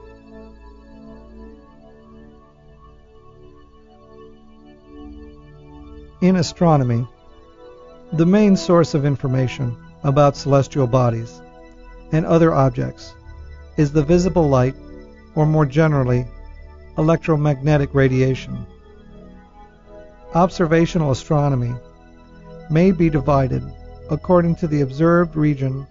In 6.21 6.37
astronomy, 6.37 7.07
the 8.12 8.27
main 8.27 8.57
source 8.57 8.95
of 8.95 9.05
information 9.05 9.77
about 10.05 10.37
celestial 10.37 10.87
bodies 10.87 11.42
and 12.12 12.25
other 12.25 12.55
objects 12.55 13.14
is 13.77 13.92
the 13.92 14.05
visible 14.05 14.49
light, 14.49 14.77
or 15.35 15.47
more 15.47 15.66
generally, 15.66 16.27
electromagnetic 16.99 17.95
radiation. 17.95 18.66
Observational 20.35 21.11
astronomy 21.11 21.75
may 22.71 22.90
be 22.90 23.11
divided 23.11 23.62
according 24.11 24.57
to 24.57 24.66
the 24.66 24.81
observed 24.81 25.37
region 25.37 25.87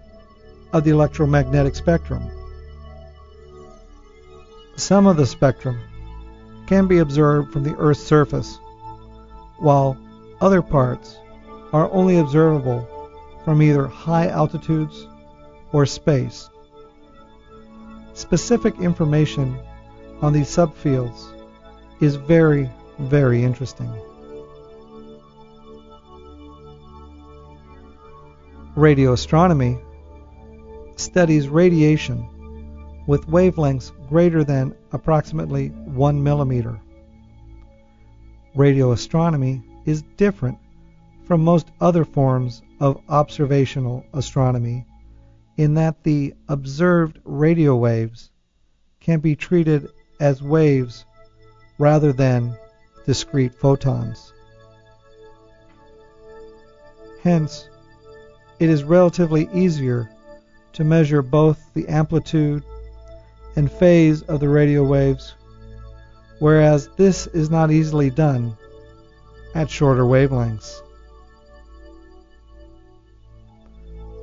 of 0.72 0.82
the 0.82 0.90
electromagnetic 0.90 1.76
spectrum. 1.76 2.28
Some 4.74 5.06
of 5.06 5.16
the 5.16 5.26
spectrum 5.26 5.78
can 6.66 6.88
be 6.88 6.98
observed 6.98 7.52
from 7.52 7.62
the 7.62 7.76
Earth's 7.76 8.02
surface, 8.02 8.58
while 9.58 9.96
other 10.40 10.60
parts 10.60 11.18
are 11.72 11.88
only 11.92 12.18
observable 12.18 12.88
from 13.44 13.62
either 13.62 13.86
high 13.86 14.26
altitudes 14.26 15.06
or 15.72 15.86
space. 15.86 16.48
Specific 18.14 18.78
information 18.80 19.56
on 20.20 20.32
these 20.32 20.48
subfields 20.48 21.32
is 22.00 22.16
very, 22.16 22.68
very 22.98 23.44
interesting. 23.44 23.90
Radio 28.74 29.12
astronomy 29.12 29.78
studies 30.96 31.46
radiation 31.46 32.26
with 33.06 33.26
wavelengths 33.26 33.92
greater 34.08 34.44
than 34.44 34.74
approximately 34.92 35.68
1 35.68 36.22
millimeter. 36.22 36.80
Radio 38.54 38.92
astronomy 38.92 39.62
is 39.84 40.02
different 40.16 40.56
from 41.26 41.44
most 41.44 41.70
other 41.82 42.06
forms 42.06 42.62
of 42.80 42.98
observational 43.10 44.06
astronomy 44.14 44.86
in 45.58 45.74
that 45.74 46.02
the 46.02 46.32
observed 46.48 47.18
radio 47.24 47.76
waves 47.76 48.30
can 49.00 49.20
be 49.20 49.36
treated 49.36 49.86
as 50.18 50.42
waves 50.42 51.04
rather 51.78 52.10
than 52.10 52.56
discrete 53.04 53.54
photons. 53.54 54.32
Hence, 57.22 57.68
it 58.62 58.70
is 58.70 58.84
relatively 58.84 59.48
easier 59.52 60.08
to 60.72 60.84
measure 60.84 61.20
both 61.20 61.60
the 61.74 61.88
amplitude 61.88 62.62
and 63.56 63.68
phase 63.68 64.22
of 64.22 64.38
the 64.38 64.48
radio 64.48 64.84
waves, 64.84 65.34
whereas 66.38 66.88
this 66.96 67.26
is 67.26 67.50
not 67.50 67.72
easily 67.72 68.08
done 68.08 68.56
at 69.56 69.68
shorter 69.68 70.04
wavelengths. 70.04 70.80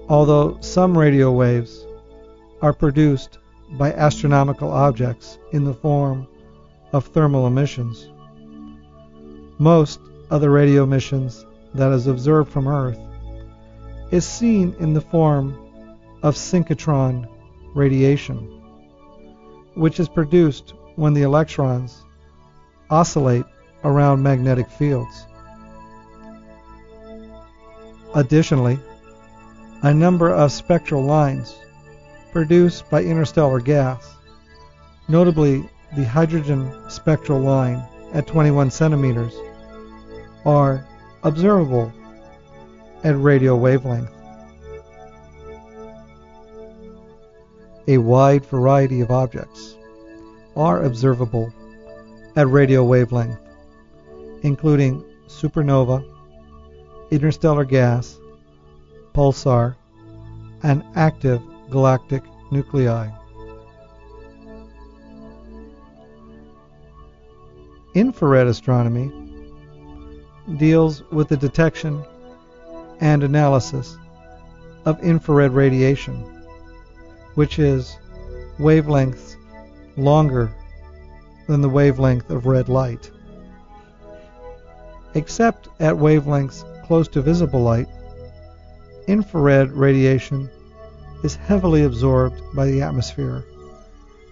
Although 0.07 0.57
some 0.61 0.97
radio 0.97 1.33
waves 1.33 1.85
are 2.61 2.71
produced 2.71 3.39
by 3.71 3.91
astronomical 3.91 4.71
objects 4.71 5.37
in 5.51 5.65
the 5.65 5.73
form 5.73 6.25
of 6.93 7.07
thermal 7.07 7.45
emissions, 7.45 8.07
most 9.57 9.99
of 10.29 10.39
the 10.39 10.49
radio 10.49 10.83
emissions 10.83 11.45
that 11.73 11.91
is 11.91 12.07
observed 12.07 12.49
from 12.49 12.69
Earth 12.69 12.99
is 14.11 14.25
seen 14.25 14.75
in 14.79 14.93
the 14.93 15.01
form 15.01 15.57
of 16.23 16.35
synchrotron 16.35 17.27
radiation, 17.75 18.37
which 19.75 19.99
is 19.99 20.09
produced 20.09 20.73
when 20.95 21.13
the 21.13 21.21
electrons 21.21 22.03
oscillate 22.89 23.45
around 23.83 24.21
magnetic 24.21 24.69
fields. 24.69 25.25
Additionally, 28.15 28.79
a 29.83 29.93
number 29.93 30.29
of 30.29 30.51
spectral 30.51 31.03
lines 31.03 31.55
produced 32.31 32.89
by 32.89 33.03
interstellar 33.03 33.59
gas, 33.59 34.15
notably 35.07 35.69
the 35.95 36.03
hydrogen 36.03 36.71
spectral 36.89 37.39
line 37.39 37.81
at 38.13 38.27
21 38.27 38.71
centimeters, 38.71 39.35
are 40.45 40.85
observable 41.23 41.91
at 43.03 43.17
radio 43.17 43.55
wavelength. 43.55 44.09
a 47.89 47.97
wide 47.97 48.45
variety 48.45 49.01
of 49.01 49.09
objects 49.09 49.75
are 50.55 50.83
observable 50.83 51.51
at 52.35 52.47
radio 52.47 52.83
wavelength, 52.83 53.39
including 54.43 55.03
supernova, 55.27 55.97
interstellar 57.09 57.65
gas, 57.65 58.19
pulsar, 59.15 59.75
and 60.61 60.83
active 60.95 61.41
galactic 61.71 62.21
nuclei. 62.51 63.09
Infrared 67.95 68.45
astronomy 68.45 69.11
deals 70.57 71.01
with 71.11 71.27
the 71.27 71.37
detection 71.37 72.05
and 72.99 73.23
analysis 73.23 73.97
of 74.85 75.01
infrared 75.03 75.51
radiation, 75.51 76.15
which 77.35 77.59
is 77.59 77.97
wavelengths 78.57 79.35
longer 79.97 80.51
than 81.47 81.61
the 81.61 81.69
wavelength 81.69 82.29
of 82.29 82.45
red 82.45 82.69
light. 82.69 83.11
Except 85.15 85.67
at 85.79 85.95
wavelengths 85.95 86.63
close 86.85 87.07
to 87.09 87.21
visible 87.21 87.61
light, 87.61 87.87
infrared 89.07 89.71
radiation 89.71 90.49
is 91.23 91.35
heavily 91.35 91.83
absorbed 91.83 92.41
by 92.55 92.65
the 92.65 92.81
atmosphere, 92.81 93.43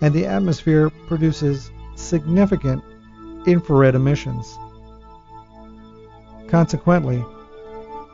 and 0.01 0.13
the 0.13 0.25
atmosphere 0.25 0.89
produces 1.07 1.71
significant 1.95 2.83
infrared 3.47 3.95
emissions. 3.95 4.57
Consequently, 6.47 7.25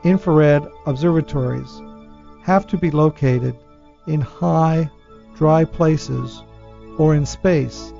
infrared 0.03 0.67
observatories 0.85 1.81
have 2.41 2.67
to 2.67 2.77
be 2.77 2.91
located 2.91 3.55
in 4.07 4.19
high, 4.19 4.89
dry 5.35 5.63
places 5.63 6.43
or 6.97 7.15
in 7.15 7.25
space. 7.25 7.93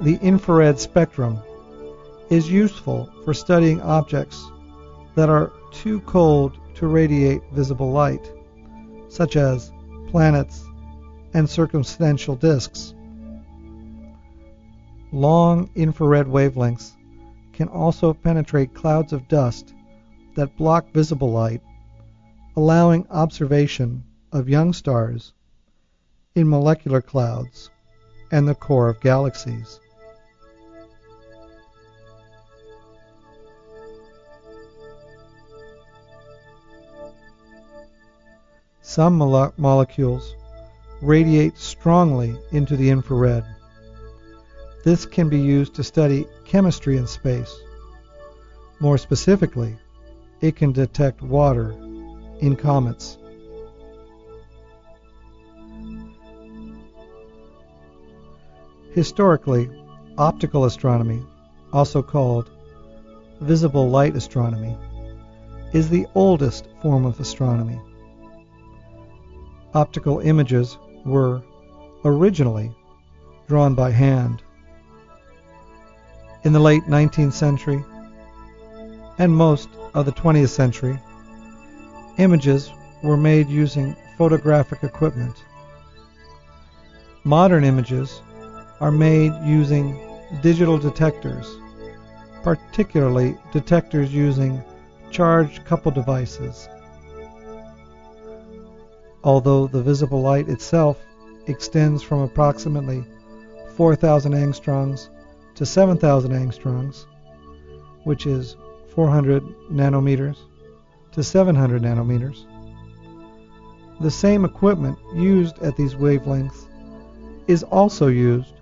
The 0.00 0.16
infrared 0.16 0.80
spectrum 0.80 1.38
is 2.28 2.50
useful 2.50 3.08
for 3.24 3.32
studying 3.32 3.80
objects 3.82 4.44
that 5.14 5.28
are 5.28 5.52
too 5.70 6.00
cold 6.00 6.58
to 6.74 6.88
radiate 6.88 7.42
visible 7.52 7.92
light, 7.92 8.32
such 9.08 9.36
as 9.36 9.72
planets 10.08 10.64
and 11.34 11.46
circumstellar 11.46 12.38
disks. 12.38 12.94
Long 15.12 15.70
infrared 15.76 16.26
wavelengths 16.26 16.92
can 17.52 17.68
also 17.68 18.12
penetrate 18.12 18.74
clouds 18.74 19.12
of 19.12 19.28
dust 19.28 19.73
that 20.34 20.56
block 20.56 20.90
visible 20.92 21.30
light, 21.30 21.62
allowing 22.56 23.06
observation 23.10 24.02
of 24.32 24.48
young 24.48 24.72
stars 24.72 25.32
in 26.34 26.48
molecular 26.48 27.00
clouds 27.00 27.70
and 28.32 28.48
the 28.48 28.54
core 28.54 28.88
of 28.88 29.00
galaxies. 29.00 29.80
Some 38.82 39.18
mole- 39.18 39.52
molecules 39.56 40.34
radiate 41.00 41.58
strongly 41.58 42.36
into 42.52 42.76
the 42.76 42.90
infrared. 42.90 43.44
This 44.84 45.06
can 45.06 45.28
be 45.28 45.38
used 45.38 45.74
to 45.74 45.84
study 45.84 46.26
chemistry 46.44 46.96
in 46.96 47.06
space. 47.06 47.52
More 48.80 48.98
specifically, 48.98 49.76
it 50.40 50.56
can 50.56 50.72
detect 50.72 51.22
water 51.22 51.72
in 52.40 52.56
comets. 52.56 53.18
Historically, 58.92 59.68
optical 60.18 60.64
astronomy, 60.64 61.22
also 61.72 62.02
called 62.02 62.50
visible 63.40 63.88
light 63.88 64.14
astronomy, 64.14 64.76
is 65.72 65.88
the 65.88 66.06
oldest 66.14 66.68
form 66.80 67.04
of 67.04 67.18
astronomy. 67.18 67.80
Optical 69.74 70.20
images 70.20 70.78
were 71.04 71.42
originally 72.04 72.72
drawn 73.48 73.74
by 73.74 73.90
hand. 73.90 74.42
In 76.44 76.52
the 76.52 76.60
late 76.60 76.84
19th 76.84 77.32
century 77.32 77.84
and 79.18 79.32
most 79.34 79.68
of 79.94 80.06
the 80.06 80.12
20th 80.12 80.48
century, 80.48 80.98
images 82.18 82.70
were 83.02 83.16
made 83.16 83.48
using 83.48 83.96
photographic 84.16 84.82
equipment. 84.82 85.44
Modern 87.24 87.64
images 87.64 88.22
are 88.80 88.90
made 88.90 89.32
using 89.44 89.98
digital 90.42 90.78
detectors, 90.78 91.46
particularly 92.42 93.36
detectors 93.52 94.12
using 94.12 94.62
charged 95.10 95.64
couple 95.64 95.92
devices. 95.92 96.68
Although 99.22 99.68
the 99.68 99.82
visible 99.82 100.20
light 100.20 100.48
itself 100.48 100.98
extends 101.46 102.02
from 102.02 102.20
approximately 102.20 103.04
4,000 103.76 104.32
angstroms 104.32 105.08
to 105.54 105.64
7,000 105.64 106.32
angstroms, 106.32 107.06
which 108.02 108.26
is 108.26 108.56
400 108.94 109.42
nanometers 109.70 110.38
to 111.12 111.22
700 111.22 111.82
nanometers. 111.82 112.44
The 114.00 114.10
same 114.10 114.44
equipment 114.44 114.98
used 115.14 115.58
at 115.60 115.76
these 115.76 115.94
wavelengths 115.94 116.66
is 117.46 117.62
also 117.62 118.08
used 118.08 118.54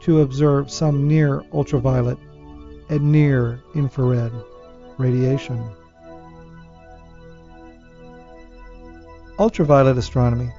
to 0.00 0.20
observe 0.20 0.70
some 0.70 1.08
near 1.08 1.42
ultraviolet 1.52 2.18
and 2.90 3.10
near 3.10 3.62
infrared 3.74 4.32
radiation. 4.98 5.70
Ultraviolet 9.38 9.96
astronomy 9.96 10.50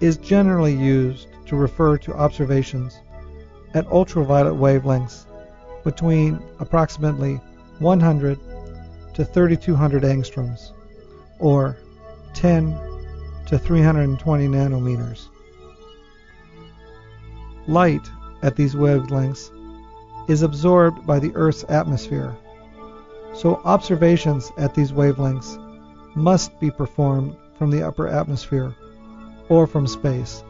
is 0.00 0.16
generally 0.16 0.74
used 0.74 1.26
to 1.46 1.56
refer 1.56 1.98
to 1.98 2.14
observations 2.14 3.00
at 3.74 3.86
ultraviolet 3.88 4.54
wavelengths 4.54 5.26
between 5.84 6.42
approximately 6.60 7.40
100 7.80 8.38
to 9.14 9.24
3200 9.24 10.02
angstroms, 10.02 10.72
or 11.38 11.76
10 12.34 12.78
to 13.46 13.58
320 13.58 14.46
nanometers. 14.46 15.26
Light 17.66 18.08
at 18.42 18.54
these 18.54 18.74
wavelengths 18.74 19.50
is 20.28 20.42
absorbed 20.42 21.06
by 21.06 21.18
the 21.18 21.32
Earth's 21.34 21.64
atmosphere, 21.68 22.36
so 23.34 23.60
observations 23.64 24.52
at 24.58 24.74
these 24.74 24.92
wavelengths 24.92 25.56
must 26.14 26.58
be 26.60 26.70
performed 26.70 27.36
from 27.56 27.70
the 27.70 27.82
upper 27.82 28.08
atmosphere 28.08 28.74
or 29.48 29.66
from 29.66 29.86
space. 29.86 30.44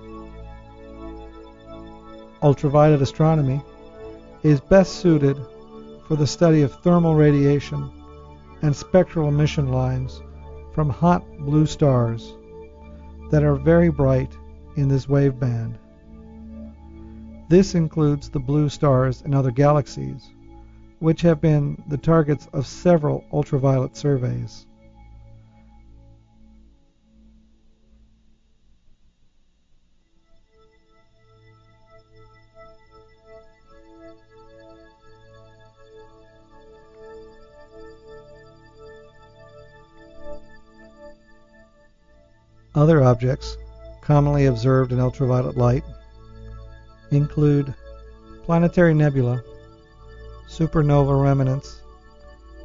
Ultraviolet 2.43 3.03
astronomy 3.03 3.61
is 4.43 4.61
best 4.61 4.97
suited 4.97 5.37
for 6.11 6.17
the 6.17 6.27
study 6.27 6.63
of 6.63 6.75
thermal 6.83 7.15
radiation 7.15 7.89
and 8.63 8.75
spectral 8.75 9.29
emission 9.29 9.71
lines 9.71 10.21
from 10.75 10.91
hot 10.91 11.25
blue 11.39 11.65
stars 11.65 12.35
that 13.31 13.45
are 13.45 13.55
very 13.55 13.91
bright 13.91 14.37
in 14.75 14.89
this 14.89 15.09
wave 15.09 15.39
band. 15.39 15.79
This 17.49 17.77
includes 17.77 18.29
the 18.29 18.41
blue 18.41 18.69
stars 18.69 19.23
in 19.23 19.33
other 19.33 19.53
galaxies, 19.53 20.29
which 20.99 21.21
have 21.21 21.41
been 21.41 21.81
the 21.87 21.97
targets 21.97 22.49
of 22.53 22.67
several 22.67 23.25
ultraviolet 23.33 23.97
surveys. 23.97 24.67
Other 42.75 43.03
objects 43.03 43.57
commonly 44.01 44.47
observed 44.47 44.93
in 44.93 45.01
ultraviolet 45.01 45.57
light 45.57 45.85
include 47.11 47.75
planetary 48.45 48.95
nebula, 48.95 49.43
supernova 50.49 51.21
remnants, 51.21 51.83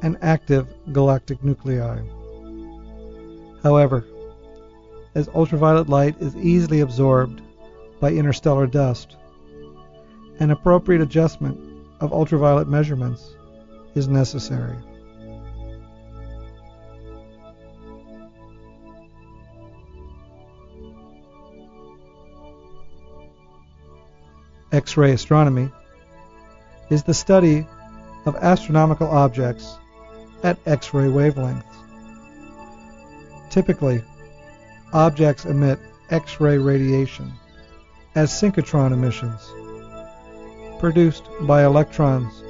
and 0.02 0.16
active 0.22 0.68
galactic 0.92 1.42
nuclei. 1.42 2.00
However, 3.62 4.04
as 5.14 5.28
ultraviolet 5.28 5.88
light 5.88 6.20
is 6.20 6.36
easily 6.36 6.80
absorbed 6.80 7.42
by 8.00 8.12
interstellar 8.12 8.66
dust, 8.66 9.16
an 10.38 10.50
appropriate 10.50 11.00
adjustment 11.00 11.58
of 12.00 12.12
ultraviolet 12.12 12.68
measurements 12.68 13.34
is 13.94 14.06
necessary. 14.06 14.76
X-ray 24.72 25.12
astronomy 25.12 25.70
is 26.90 27.04
the 27.04 27.14
study 27.14 27.66
of 28.24 28.34
astronomical 28.36 29.06
objects 29.06 29.76
at 30.42 30.58
X-ray 30.66 31.06
wavelengths. 31.06 31.62
Typically, 33.50 34.02
objects 34.92 35.44
emit 35.44 35.78
X-ray 36.10 36.58
radiation 36.58 37.32
as 38.16 38.30
synchrotron 38.30 38.92
emissions, 38.92 39.40
produced 40.80 41.24
by 41.42 41.64
electrons 41.64 42.42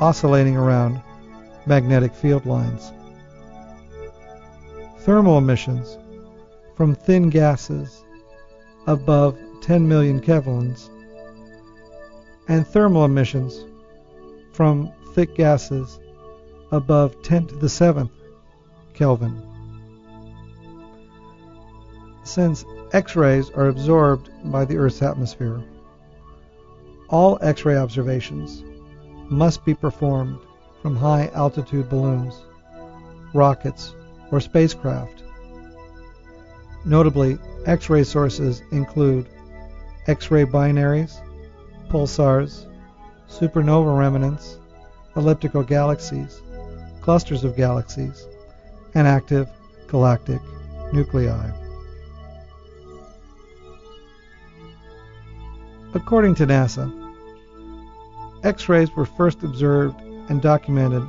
oscillating 0.00 0.56
around 0.56 1.00
magnetic 1.66 2.12
field 2.12 2.44
lines. 2.44 2.92
Thermal 5.00 5.38
emissions 5.38 5.96
from 6.76 6.94
thin 6.94 7.30
gases 7.30 8.04
above 8.86 9.38
10 9.62 9.86
million 9.86 10.20
kelvins 10.20 10.88
and 12.48 12.66
thermal 12.66 13.04
emissions 13.04 13.64
from 14.52 14.92
thick 15.14 15.34
gases 15.34 15.98
above 16.70 17.20
10 17.22 17.46
to 17.48 17.56
the 17.56 17.66
7th 17.66 18.10
Kelvin. 18.94 19.42
Since 22.24 22.64
X-rays 22.92 23.50
are 23.50 23.68
absorbed 23.68 24.30
by 24.44 24.64
the 24.64 24.76
Earth's 24.76 25.02
atmosphere, 25.02 25.62
all 27.08 27.38
X-ray 27.42 27.76
observations 27.76 28.62
must 29.30 29.64
be 29.64 29.74
performed 29.74 30.38
from 30.80 30.96
high 30.96 31.30
altitude 31.34 31.88
balloons, 31.88 32.34
rockets, 33.34 33.94
or 34.30 34.40
spacecraft. 34.40 35.22
Notably, 36.84 37.38
X-ray 37.66 38.04
sources 38.04 38.62
include 38.72 39.28
X-ray 40.06 40.44
binaries, 40.44 41.20
pulsars, 41.92 42.66
supernova 43.28 43.96
remnants, 43.98 44.58
elliptical 45.14 45.62
galaxies, 45.62 46.40
clusters 47.02 47.44
of 47.44 47.54
galaxies, 47.54 48.26
and 48.94 49.06
active 49.06 49.46
galactic 49.88 50.40
nuclei. 50.94 51.50
According 55.92 56.34
to 56.36 56.46
NASA, 56.46 56.90
X-rays 58.42 58.90
were 58.96 59.04
first 59.04 59.42
observed 59.42 60.00
and 60.30 60.40
documented 60.40 61.02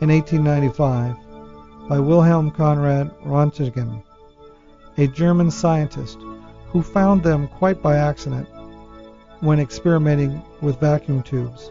in 0.00 0.08
1895 0.08 1.16
by 1.86 1.98
Wilhelm 1.98 2.50
Conrad 2.50 3.10
Röntgen, 3.26 4.02
a 4.96 5.06
German 5.06 5.50
scientist 5.50 6.18
who 6.68 6.82
found 6.82 7.22
them 7.22 7.46
quite 7.46 7.82
by 7.82 7.96
accident 7.98 8.48
when 9.44 9.60
experimenting 9.60 10.42
with 10.62 10.80
vacuum 10.80 11.22
tubes. 11.22 11.70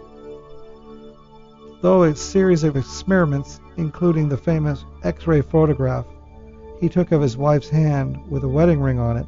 Though 1.81 2.03
a 2.03 2.15
series 2.15 2.63
of 2.63 2.75
experiments, 2.75 3.59
including 3.77 4.29
the 4.29 4.37
famous 4.37 4.85
X 5.03 5.25
ray 5.25 5.41
photograph 5.41 6.05
he 6.79 6.87
took 6.87 7.11
of 7.11 7.23
his 7.23 7.35
wife's 7.35 7.69
hand 7.69 8.19
with 8.29 8.43
a 8.43 8.47
wedding 8.47 8.79
ring 8.79 8.99
on 8.99 9.17
it, 9.17 9.25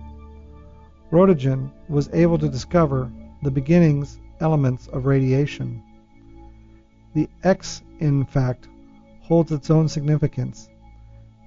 Roentgen 1.11 1.71
was 1.89 2.07
able 2.13 2.37
to 2.37 2.47
discover 2.47 3.11
the 3.41 3.49
beginnings 3.49 4.19
elements 4.39 4.87
of 4.89 5.07
radiation. 5.07 5.81
The 7.15 7.27
X, 7.43 7.81
in 7.99 8.25
fact, 8.25 8.67
holds 9.21 9.51
its 9.51 9.71
own 9.71 9.87
significance, 9.87 10.69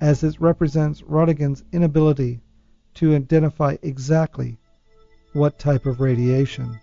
as 0.01 0.25
it 0.25 0.41
represents 0.41 1.03
Roentgen's 1.03 1.63
inability 1.71 2.41
to 2.95 3.15
identify 3.15 3.77
exactly 3.83 4.59
what 5.33 5.61
type 5.61 5.87
of 5.87 6.01
radiation 6.01 6.77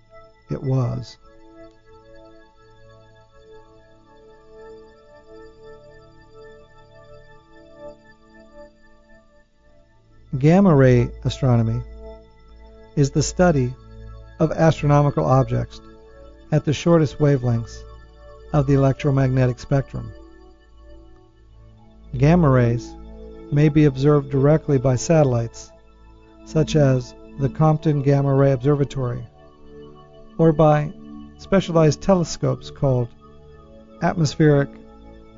it 0.49 0.61
was. 0.61 1.17
Gamma 10.37 10.75
ray 10.75 11.09
astronomy 11.23 11.81
is 12.95 13.11
the 13.11 13.23
study 13.23 13.73
of 14.39 14.51
astronomical 14.51 15.25
objects 15.25 15.79
at 16.51 16.65
the 16.65 16.73
shortest 16.73 17.19
wavelengths 17.19 17.83
of 18.51 18.67
the 18.67 18.73
electromagnetic 18.73 19.59
spectrum. 19.59 20.11
Gamma 22.17 22.49
rays 22.49 22.93
may 23.51 23.69
be 23.69 23.85
observed 23.85 24.29
directly 24.29 24.77
by 24.77 24.95
satellites, 24.95 25.71
such 26.45 26.75
as 26.75 27.13
the 27.39 27.49
Compton 27.49 28.01
Gamma 28.01 28.33
Ray 28.33 28.51
Observatory, 28.51 29.25
or 30.37 30.51
by 30.51 30.91
specialized 31.37 32.01
telescopes 32.01 32.71
called 32.71 33.07
atmospheric 34.01 34.69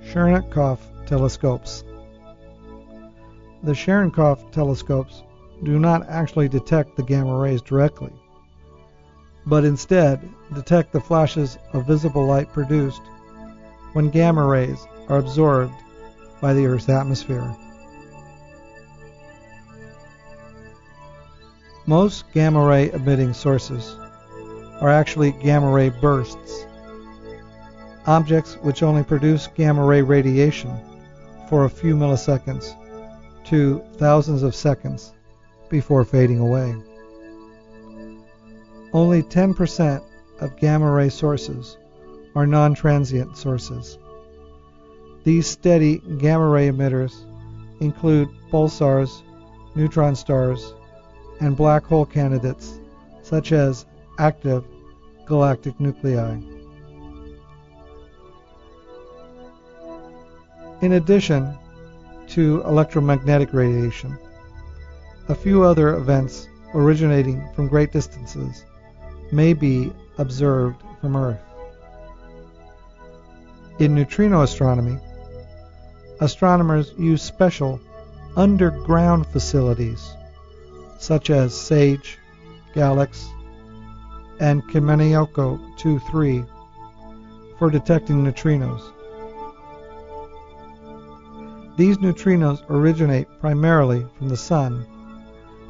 Cherenkov 0.05 0.79
telescopes. 1.05 1.83
The 3.63 3.73
Cherenkov 3.73 4.51
telescopes 4.51 5.23
do 5.63 5.79
not 5.79 6.07
actually 6.07 6.47
detect 6.47 6.95
the 6.95 7.03
gamma 7.03 7.35
rays 7.37 7.61
directly, 7.61 8.13
but 9.45 9.65
instead 9.65 10.27
detect 10.53 10.91
the 10.91 11.01
flashes 11.01 11.57
of 11.73 11.87
visible 11.87 12.25
light 12.25 12.51
produced 12.53 13.01
when 13.93 14.09
gamma 14.09 14.45
rays 14.45 14.85
are 15.09 15.17
absorbed 15.17 15.73
by 16.41 16.53
the 16.53 16.65
Earth's 16.65 16.89
atmosphere. 16.89 17.55
Most 21.85 22.25
gamma 22.33 22.63
ray 22.63 22.91
emitting 22.91 23.33
sources 23.33 23.95
are 24.81 24.89
actually 24.89 25.31
gamma 25.31 25.69
ray 25.69 25.89
bursts, 25.89 26.65
objects 28.05 28.55
which 28.61 28.83
only 28.83 29.03
produce 29.03 29.47
gamma 29.55 29.83
ray 29.83 30.01
radiation 30.01 30.75
for 31.49 31.65
a 31.65 31.69
few 31.69 31.95
milliseconds 31.95 32.75
to 33.45 33.81
thousands 33.95 34.43
of 34.43 34.53
seconds 34.53 35.13
before 35.69 36.03
fading 36.03 36.39
away. 36.39 36.75
Only 38.93 39.23
10% 39.23 40.03
of 40.39 40.57
gamma 40.57 40.91
ray 40.91 41.09
sources 41.09 41.77
are 42.35 42.47
non 42.47 42.75
transient 42.75 43.37
sources. 43.37 43.97
These 45.23 45.47
steady 45.47 45.97
gamma 46.19 46.47
ray 46.47 46.69
emitters 46.69 47.25
include 47.81 48.29
pulsars, 48.51 49.23
neutron 49.75 50.15
stars, 50.15 50.73
and 51.39 51.57
black 51.57 51.83
hole 51.85 52.05
candidates 52.05 52.79
such 53.21 53.51
as 53.51 53.85
active 54.17 54.63
galactic 55.25 55.79
nuclei. 55.79 56.39
In 60.81 60.93
addition 60.93 61.57
to 62.27 62.61
electromagnetic 62.63 63.53
radiation, 63.53 64.17
a 65.27 65.35
few 65.35 65.63
other 65.63 65.95
events 65.95 66.47
originating 66.73 67.47
from 67.55 67.67
great 67.67 67.91
distances 67.91 68.63
may 69.31 69.53
be 69.53 69.91
observed 70.17 70.81
from 71.01 71.15
Earth. 71.15 71.41
In 73.79 73.93
neutrino 73.93 74.41
astronomy, 74.41 74.97
astronomers 76.21 76.93
use 76.97 77.21
special 77.21 77.79
underground 78.35 79.27
facilities 79.27 80.15
such 80.99 81.29
as 81.29 81.59
SAGE, 81.59 82.17
GALLEX, 82.73 83.29
and 84.39 84.63
Kamioka 84.69 85.59
2-3 85.77 86.47
for 87.57 87.69
detecting 87.69 88.23
neutrinos. 88.23 88.93
These 91.77 91.97
neutrinos 91.97 92.63
originate 92.69 93.27
primarily 93.39 94.05
from 94.17 94.29
the 94.29 94.37
Sun, 94.37 94.85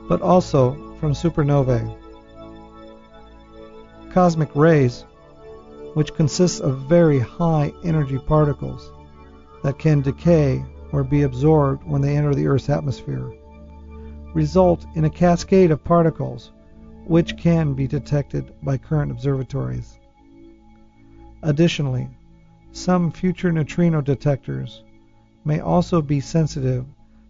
but 0.07 0.21
also 0.21 0.95
from 0.99 1.13
supernovae. 1.13 1.95
Cosmic 4.11 4.55
rays, 4.55 5.03
which 5.93 6.13
consist 6.13 6.61
of 6.61 6.89
very 6.89 7.19
high 7.19 7.73
energy 7.83 8.17
particles 8.19 8.91
that 9.63 9.79
can 9.79 10.01
decay 10.01 10.63
or 10.91 11.03
be 11.03 11.23
absorbed 11.23 11.83
when 11.83 12.01
they 12.01 12.15
enter 12.15 12.33
the 12.33 12.47
Earth's 12.47 12.69
atmosphere, 12.69 13.29
result 14.33 14.85
in 14.95 15.05
a 15.05 15.09
cascade 15.09 15.71
of 15.71 15.83
particles 15.83 16.51
which 17.07 17.37
can 17.37 17.73
be 17.73 17.87
detected 17.87 18.53
by 18.61 18.77
current 18.77 19.11
observatories. 19.11 19.97
Additionally, 21.41 22.09
some 22.73 23.11
future 23.11 23.51
neutrino 23.51 24.01
detectors 24.01 24.83
may 25.45 25.61
also 25.61 26.01
be 26.01 26.19
sensitive 26.19 26.85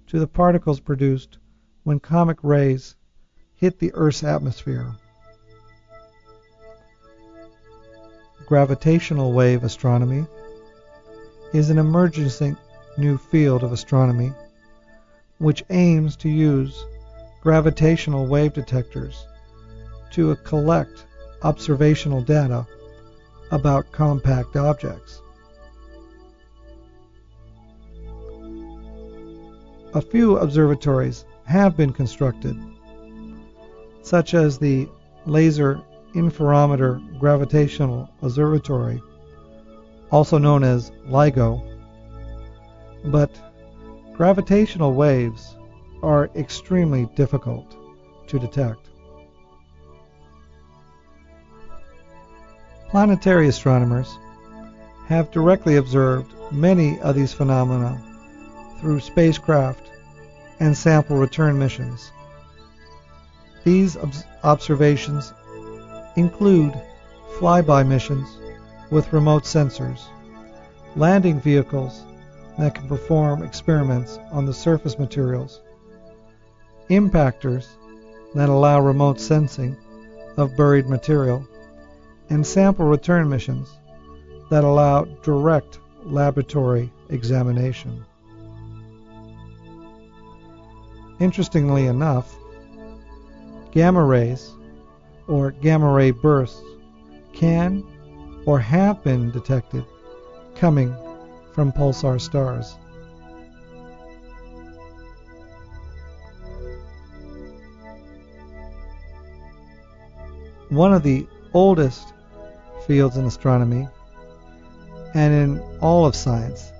to 0.07 0.17
the 0.17 0.27
particles 0.27 0.79
produced 0.79 1.37
when 1.83 1.99
cosmic 1.99 2.43
rays 2.43 2.95
hit 3.53 3.77
the 3.77 3.93
Earth's 3.93 4.23
atmosphere. 4.23 4.95
Gravitational 8.47 9.31
wave 9.31 9.63
astronomy 9.63 10.25
is 11.53 11.69
an 11.69 11.77
emerging 11.77 12.57
new 12.97 13.17
field 13.17 13.63
of 13.63 13.71
astronomy 13.71 14.31
which 15.37 15.63
aims 15.69 16.15
to 16.15 16.29
use 16.29 16.83
gravitational 17.41 18.25
wave 18.25 18.53
detectors 18.53 19.27
to 20.17 20.35
collect 20.37 21.05
observational 21.43 22.23
data 22.23 22.65
about 23.51 23.91
compact 23.91 24.55
objects. 24.55 25.21
A 29.93 30.01
few 30.01 30.37
observatories 30.37 31.23
have 31.45 31.77
been 31.77 31.93
constructed, 31.93 32.57
such 34.01 34.33
as 34.33 34.57
the 34.57 34.89
Laser 35.27 35.79
Interferometer 36.15 37.19
Gravitational 37.19 38.09
Observatory, 38.23 38.99
also 40.11 40.39
known 40.39 40.63
as 40.63 40.91
LIGO, 41.05 41.61
but 43.05 43.29
gravitational 44.15 44.93
waves 44.93 45.55
are 46.01 46.31
extremely 46.35 47.05
difficult 47.15 47.77
to 48.25 48.39
detect. 48.39 48.86
Planetary 52.89 53.47
astronomers 53.49 54.17
have 55.07 55.31
directly 55.31 55.75
observed 55.75 56.33
many 56.51 56.99
of 57.01 57.15
these 57.15 57.33
phenomena 57.33 58.01
through 58.79 59.01
spacecraft 59.01 59.89
and 60.59 60.75
sample 60.75 61.17
return 61.17 61.59
missions. 61.59 62.11
These 63.63 63.97
ob- 63.97 64.13
observations 64.43 65.33
include 66.15 66.73
flyby 67.37 67.85
missions 67.85 68.27
with 68.89 69.11
remote 69.11 69.43
sensors, 69.43 70.03
landing 70.95 71.41
vehicles 71.41 72.03
that 72.57 72.73
can 72.73 72.87
perform 72.87 73.43
experiments 73.43 74.17
on 74.31 74.45
the 74.45 74.53
surface 74.53 74.97
materials, 74.97 75.61
impactors 76.89 77.67
that 78.33 78.49
allow 78.49 78.79
remote 78.79 79.19
sensing 79.19 79.75
of 80.37 80.55
buried 80.55 80.87
material, 80.87 81.45
and 82.29 82.45
sample 82.45 82.85
return 82.85 83.29
missions 83.29 83.77
that 84.49 84.63
allow 84.63 85.05
direct 85.23 85.79
laboratory 86.03 86.91
examination. 87.09 88.05
Interestingly 91.19 91.87
enough, 91.87 92.35
gamma 93.71 94.03
rays 94.03 94.51
or 95.27 95.51
gamma 95.51 95.91
ray 95.91 96.11
bursts 96.11 96.61
can 97.33 97.83
or 98.45 98.59
have 98.59 99.03
been 99.03 99.31
detected 99.31 99.83
coming 100.55 100.95
from 101.53 101.71
pulsar 101.71 102.19
stars. 102.19 102.77
One 110.69 110.93
of 110.93 111.03
the 111.03 111.27
oldest 111.53 112.13
fields 112.87 113.17
in 113.17 113.25
astronomy 113.25 113.87
and 115.13 115.33
in 115.33 115.59
all 115.81 116.05
of 116.05 116.15
science 116.15 116.71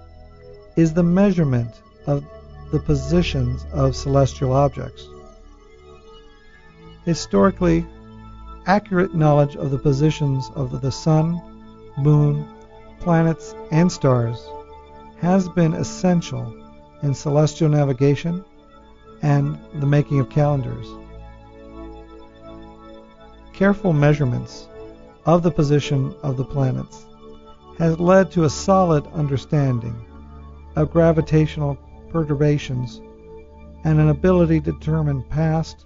is 0.76 0.94
the 0.94 1.04
measurement 1.04 1.82
of 2.06 2.26
the 2.72 2.80
positions 2.80 3.66
of 3.74 3.96
celestial 3.96 4.54
objects. 4.54 5.08
Historically, 7.06 7.86
accurate 8.66 9.16
knowledge 9.16 9.56
of 9.56 9.72
the 9.72 9.78
positions 9.78 10.50
of 10.56 10.82
the 10.82 10.92
sun, 10.92 11.42
moon, 11.98 12.48
planets, 13.00 13.56
and 13.72 13.92
stars 13.92 14.38
has 15.20 15.48
been 15.50 15.74
essential 15.74 16.54
in 17.02 17.14
celestial 17.14 17.70
navigation 17.70 18.44
and 19.22 19.58
the 19.76 19.86
making 19.86 20.20
of 20.20 20.30
calendars. 20.30 20.88
Careful 23.54 23.94
measurements 23.94 24.67
of 25.28 25.44
the 25.44 25.52
position 25.52 26.16
of 26.24 26.38
the 26.38 26.46
planets 26.46 27.06
has 27.78 28.00
led 28.00 28.32
to 28.32 28.46
a 28.46 28.50
solid 28.50 29.06
understanding 29.08 30.06
of 30.78 30.90
gravitational 30.90 31.78
perturbations 32.10 33.02
and 33.84 34.00
an 34.00 34.08
ability 34.08 34.62
to 34.62 34.72
determine 34.72 35.22
past 35.24 35.86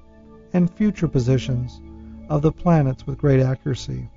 and 0.53 0.71
future 0.71 1.07
positions 1.07 1.81
of 2.29 2.43
the 2.43 2.51
planets 2.51 3.07
with 3.07 3.17
great 3.17 3.41
accuracy, 3.41 4.07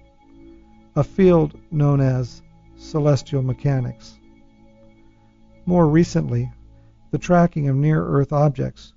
a 0.95 1.03
field 1.03 1.59
known 1.71 2.03
as 2.03 2.43
celestial 2.77 3.43
mechanics. 3.43 4.19
More 5.65 5.89
recently, 5.89 6.53
the 7.13 7.19
tracking 7.19 7.69
of 7.69 7.77
near 7.77 8.05
Earth 8.05 8.33
objects 8.33 8.93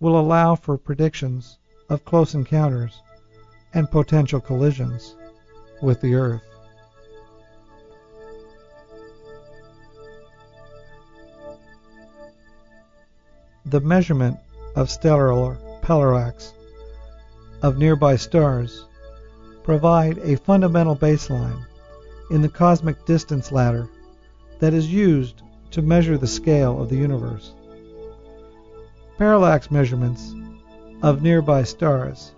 will 0.00 0.18
allow 0.18 0.54
for 0.54 0.78
predictions 0.78 1.58
of 1.90 2.06
close 2.06 2.34
encounters 2.34 3.02
and 3.74 3.90
potential 3.90 4.40
collisions 4.40 5.14
with 5.80 6.00
the 6.00 6.14
Earth. 6.14 6.42
The 13.66 13.80
measurement 13.80 14.38
of 14.76 14.90
stellar 14.90 15.58
parallax 15.82 16.54
of 17.62 17.78
nearby 17.78 18.16
stars 18.16 18.86
provide 19.62 20.18
a 20.18 20.36
fundamental 20.36 20.96
baseline 20.96 21.66
in 22.30 22.40
the 22.40 22.48
cosmic 22.48 23.04
distance 23.04 23.52
ladder 23.52 23.88
that 24.58 24.72
is 24.72 24.92
used 24.92 25.42
to 25.70 25.82
measure 25.82 26.16
the 26.16 26.26
scale 26.26 26.80
of 26.80 26.88
the 26.88 26.96
universe. 26.96 27.52
Parallax 29.18 29.70
measurements 29.70 30.34
of 31.02 31.22
nearby 31.22 31.62
stars 31.62 32.32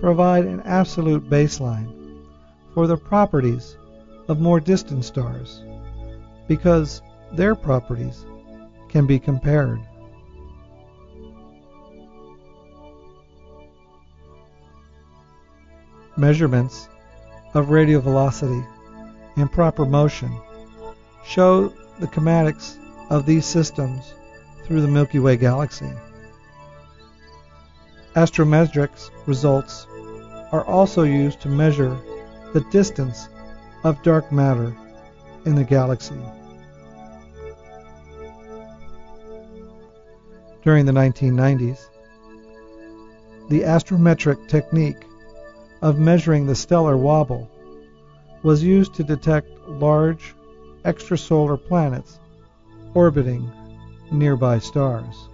provide 0.00 0.44
an 0.44 0.60
absolute 0.62 1.28
baseline 1.30 2.05
for 2.76 2.86
the 2.86 2.96
properties 2.96 3.78
of 4.28 4.38
more 4.38 4.60
distant 4.60 5.02
stars 5.02 5.64
because 6.46 7.00
their 7.32 7.54
properties 7.54 8.26
can 8.90 9.06
be 9.06 9.18
compared. 9.18 9.80
Measurements 16.18 16.90
of 17.54 17.70
radial 17.70 18.02
velocity 18.02 18.62
and 19.36 19.50
proper 19.50 19.86
motion 19.86 20.38
show 21.24 21.68
the 21.98 22.06
kinematics 22.06 22.76
of 23.08 23.24
these 23.24 23.46
systems 23.46 24.12
through 24.64 24.82
the 24.82 24.88
Milky 24.88 25.18
Way 25.18 25.38
galaxy. 25.38 25.90
Astrometrics 28.14 29.08
results 29.24 29.86
are 30.52 30.66
also 30.66 31.04
used 31.04 31.40
to 31.40 31.48
measure 31.48 31.98
the 32.56 32.70
distance 32.70 33.28
of 33.84 34.02
dark 34.02 34.32
matter 34.32 34.74
in 35.44 35.54
the 35.54 35.62
galaxy. 35.62 36.16
During 40.62 40.86
the 40.86 40.92
1990s, 40.92 41.90
the 43.50 43.60
astrometric 43.60 44.48
technique 44.48 45.04
of 45.82 45.98
measuring 45.98 46.46
the 46.46 46.54
stellar 46.54 46.96
wobble 46.96 47.46
was 48.42 48.62
used 48.62 48.94
to 48.94 49.04
detect 49.04 49.50
large 49.68 50.34
extrasolar 50.86 51.62
planets 51.62 52.20
orbiting 52.94 53.52
nearby 54.10 54.58
stars. 54.58 55.28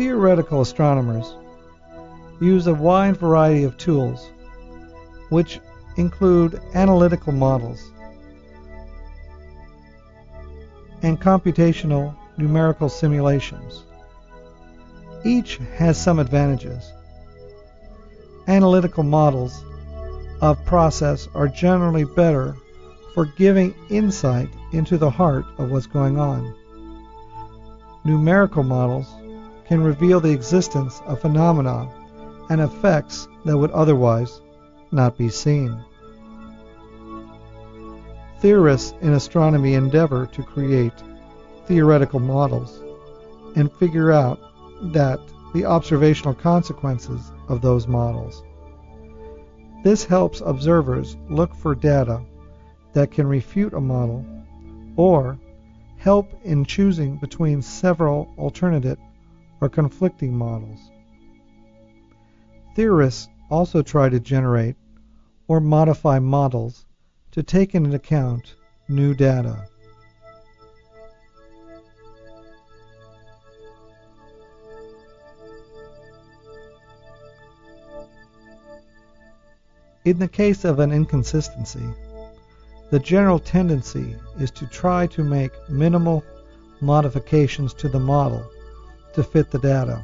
Theoretical 0.00 0.62
astronomers 0.62 1.34
use 2.40 2.66
a 2.66 2.72
wide 2.72 3.18
variety 3.18 3.64
of 3.64 3.76
tools, 3.76 4.30
which 5.28 5.60
include 5.98 6.58
analytical 6.72 7.34
models 7.34 7.92
and 11.02 11.20
computational 11.20 12.16
numerical 12.38 12.88
simulations. 12.88 13.84
Each 15.22 15.58
has 15.76 16.02
some 16.02 16.18
advantages. 16.18 16.90
Analytical 18.48 19.02
models 19.02 19.62
of 20.40 20.64
process 20.64 21.28
are 21.34 21.46
generally 21.46 22.04
better 22.04 22.56
for 23.12 23.26
giving 23.26 23.74
insight 23.90 24.48
into 24.72 24.96
the 24.96 25.10
heart 25.10 25.44
of 25.58 25.70
what's 25.70 25.84
going 25.84 26.18
on. 26.18 26.56
Numerical 28.06 28.62
models 28.62 29.06
can 29.70 29.84
reveal 29.84 30.18
the 30.18 30.32
existence 30.32 31.00
of 31.06 31.20
phenomena 31.20 31.88
and 32.48 32.60
effects 32.60 33.28
that 33.44 33.56
would 33.56 33.70
otherwise 33.70 34.40
not 34.90 35.16
be 35.16 35.28
seen. 35.28 35.80
Theorists 38.40 38.94
in 39.00 39.12
astronomy 39.12 39.74
endeavor 39.74 40.26
to 40.26 40.42
create 40.42 41.04
theoretical 41.66 42.18
models 42.18 42.82
and 43.54 43.72
figure 43.74 44.10
out 44.10 44.40
that 44.92 45.20
the 45.54 45.64
observational 45.64 46.34
consequences 46.34 47.30
of 47.46 47.62
those 47.62 47.86
models. 47.86 48.42
This 49.84 50.04
helps 50.04 50.42
observers 50.44 51.16
look 51.28 51.54
for 51.54 51.76
data 51.76 52.20
that 52.92 53.12
can 53.12 53.28
refute 53.28 53.74
a 53.74 53.80
model 53.80 54.26
or 54.96 55.38
help 55.96 56.28
in 56.42 56.64
choosing 56.64 57.18
between 57.18 57.62
several 57.62 58.34
alternate 58.36 58.98
or 59.60 59.68
conflicting 59.68 60.36
models. 60.36 60.90
Theorists 62.74 63.28
also 63.50 63.82
try 63.82 64.08
to 64.08 64.20
generate 64.20 64.76
or 65.48 65.60
modify 65.60 66.18
models 66.18 66.86
to 67.32 67.42
take 67.42 67.74
into 67.74 67.94
account 67.94 68.54
new 68.88 69.14
data. 69.14 69.66
In 80.04 80.18
the 80.18 80.28
case 80.28 80.64
of 80.64 80.78
an 80.78 80.92
inconsistency, 80.92 81.86
the 82.90 82.98
general 82.98 83.38
tendency 83.38 84.16
is 84.40 84.50
to 84.52 84.66
try 84.66 85.06
to 85.08 85.22
make 85.22 85.52
minimal 85.68 86.24
modifications 86.80 87.74
to 87.74 87.88
the 87.88 88.00
model 88.00 88.50
to 89.14 89.22
fit 89.22 89.50
the 89.50 89.58
data. 89.58 90.02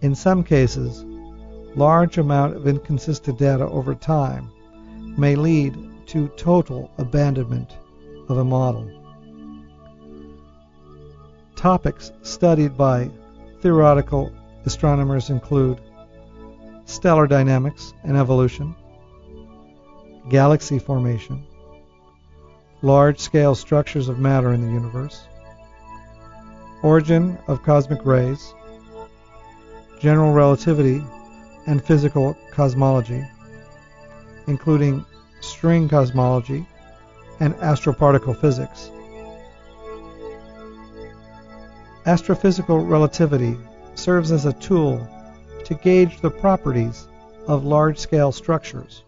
In 0.00 0.14
some 0.14 0.42
cases, 0.42 1.04
large 1.76 2.18
amount 2.18 2.56
of 2.56 2.66
inconsistent 2.66 3.38
data 3.38 3.66
over 3.66 3.94
time 3.94 4.50
may 5.16 5.36
lead 5.36 5.76
to 6.06 6.28
total 6.36 6.90
abandonment 6.98 7.76
of 8.28 8.38
a 8.38 8.44
model. 8.44 8.90
Topics 11.56 12.12
studied 12.22 12.76
by 12.76 13.10
theoretical 13.60 14.32
astronomers 14.64 15.30
include 15.30 15.80
stellar 16.84 17.26
dynamics 17.26 17.94
and 18.02 18.16
evolution, 18.16 18.74
galaxy 20.28 20.78
formation, 20.78 21.46
large 22.82 23.20
scale 23.20 23.54
structures 23.54 24.08
of 24.08 24.18
matter 24.18 24.52
in 24.52 24.60
the 24.60 24.72
universe, 24.72 25.28
origin 26.82 27.38
of 27.46 27.62
cosmic 27.62 28.04
rays, 28.04 28.54
general 30.00 30.32
relativity 30.32 31.02
and 31.66 31.84
physical 31.84 32.36
cosmology, 32.50 33.24
including 34.46 35.04
string 35.40 35.88
cosmology 35.88 36.66
and 37.40 37.54
astroparticle 37.54 38.36
physics. 38.40 38.90
Astrophysical 42.04 42.88
relativity 42.88 43.56
serves 43.94 44.32
as 44.32 44.44
a 44.44 44.52
tool 44.54 45.06
to 45.64 45.74
gauge 45.74 46.20
the 46.20 46.30
properties 46.30 47.06
of 47.46 47.64
large 47.64 47.98
scale 47.98 48.32
structures 48.32 49.04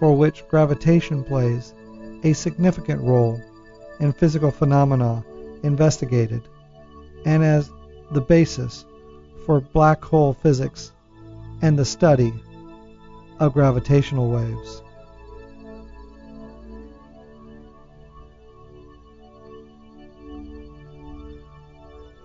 for 0.00 0.16
which 0.16 0.46
gravitation 0.48 1.22
plays 1.22 1.74
a 2.24 2.32
significant 2.32 3.00
role 3.02 3.40
in 4.00 4.12
physical 4.12 4.50
phenomena 4.50 5.24
investigated 5.62 6.42
and 7.24 7.42
as 7.42 7.70
the 8.10 8.20
basis 8.20 8.84
for 9.46 9.60
black 9.60 10.04
hole 10.04 10.34
physics 10.34 10.92
and 11.62 11.78
the 11.78 11.84
study 11.84 12.32
of 13.40 13.52
gravitational 13.52 14.30
waves. 14.30 14.82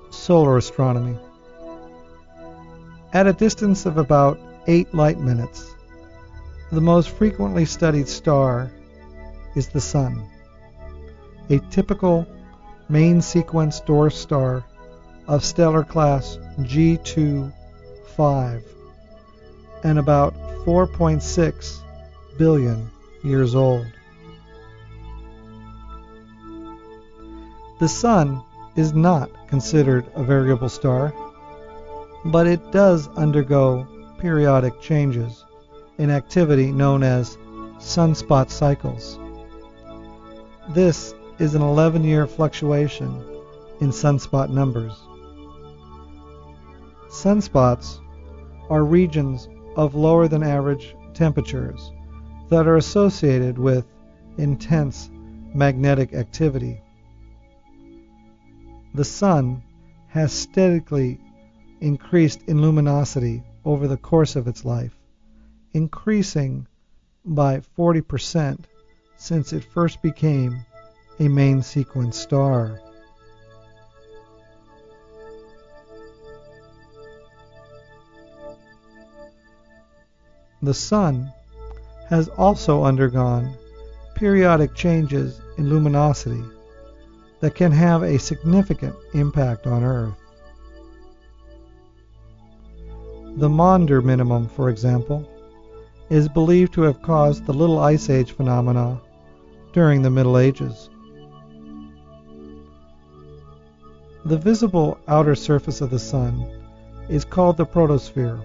Solar 0.09 0.57
astronomy. 0.57 1.17
At 3.13 3.25
a 3.25 3.33
distance 3.33 3.85
of 3.85 3.97
about 3.97 4.39
8 4.67 4.93
light 4.93 5.19
minutes, 5.19 5.73
the 6.71 6.81
most 6.81 7.09
frequently 7.09 7.65
studied 7.65 8.07
star 8.07 8.71
is 9.55 9.69
the 9.69 9.81
Sun, 9.81 10.23
a 11.49 11.57
typical 11.71 12.27
main 12.89 13.21
sequence 13.21 13.81
dwarf 13.81 14.13
star 14.13 14.63
of 15.29 15.45
stellar 15.45 15.83
class 15.83 16.39
G2 16.61 17.53
5 18.17 18.63
and 19.83 19.99
about 19.99 20.33
4.6 20.65 21.81
billion 22.39 22.89
years 23.23 23.53
old. 23.53 23.85
The 27.79 27.87
Sun 27.87 28.41
is 28.75 28.93
not 28.93 29.29
considered 29.47 30.03
a 30.15 30.23
variable 30.23 30.67
star, 30.67 31.13
but 32.25 32.47
it 32.47 32.71
does 32.71 33.07
undergo 33.09 33.87
periodic 34.17 34.81
changes 34.81 35.45
in 35.99 36.09
activity 36.09 36.71
known 36.71 37.03
as 37.03 37.37
sunspot 37.77 38.49
cycles. 38.49 39.19
This 40.69 41.13
is 41.37 41.53
an 41.53 41.61
11 41.61 42.03
year 42.03 42.25
fluctuation 42.25 43.23
in 43.79 43.91
sunspot 43.91 44.49
numbers. 44.49 44.99
Sunspots 47.23 47.99
are 48.69 48.85
regions 48.85 49.49
of 49.75 49.93
lower 49.93 50.29
than 50.29 50.41
average 50.41 50.95
temperatures 51.13 51.91
that 52.49 52.65
are 52.65 52.77
associated 52.77 53.57
with 53.57 53.85
intense 54.37 55.09
magnetic 55.53 56.13
activity. 56.13 56.81
The 58.93 59.03
Sun 59.03 59.61
has 60.07 60.31
steadily 60.31 61.19
increased 61.81 62.41
in 62.47 62.61
luminosity 62.61 63.43
over 63.65 63.89
the 63.89 63.97
course 63.97 64.37
of 64.37 64.47
its 64.47 64.63
life 64.63 64.95
increasing 65.73 66.67
by 67.25 67.59
40% 67.77 68.63
since 69.17 69.51
it 69.51 69.65
first 69.65 70.01
became 70.01 70.65
a 71.19 71.27
main 71.27 71.61
sequence 71.63 72.17
star. 72.17 72.79
The 80.61 80.73
Sun 80.73 81.31
has 82.09 82.27
also 82.29 82.83
undergone 82.83 83.53
periodic 84.15 84.73
changes 84.73 85.39
in 85.57 85.69
luminosity 85.69 86.43
that 87.39 87.55
can 87.55 87.71
have 87.71 88.03
a 88.03 88.19
significant 88.19 88.95
impact 89.13 89.67
on 89.67 89.83
Earth. 89.83 90.15
The 93.37 93.47
Maunder 93.47 94.01
minimum, 94.01 94.49
for 94.49 94.69
example, 94.69 95.25
is 96.09 96.27
believed 96.27 96.73
to 96.73 96.81
have 96.81 97.01
caused 97.01 97.45
the 97.45 97.53
Little 97.53 97.79
Ice 97.79 98.09
Age 98.09 98.33
phenomena 98.33 98.99
during 99.71 100.01
the 100.01 100.09
Middle 100.09 100.37
Ages. 100.37 100.89
The 104.25 104.37
visible 104.37 104.99
outer 105.07 105.35
surface 105.35 105.79
of 105.79 105.89
the 105.89 105.99
Sun 105.99 106.45
is 107.07 107.23
called 107.23 107.55
the 107.55 107.65
photosphere. 107.65 108.41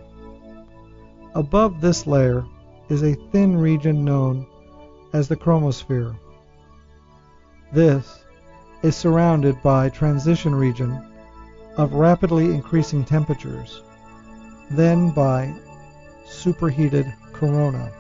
Above 1.35 1.81
this 1.81 2.07
layer 2.07 2.45
is 2.89 3.03
a 3.03 3.17
thin 3.33 3.57
region 3.57 4.05
known 4.05 4.47
as 5.13 5.27
the 5.27 5.37
chromosphere. 5.37 6.17
This 7.73 8.25
is 8.83 8.95
surrounded 8.95 9.61
by 9.63 9.89
transition 9.89 10.55
region 10.55 11.03
of 11.77 11.93
rapidly 11.95 12.55
increasing 12.55 13.05
temperatures, 13.05 13.83
then 14.71 15.11
by 15.11 15.53
superheated 16.25 17.13
corona. 17.33 17.91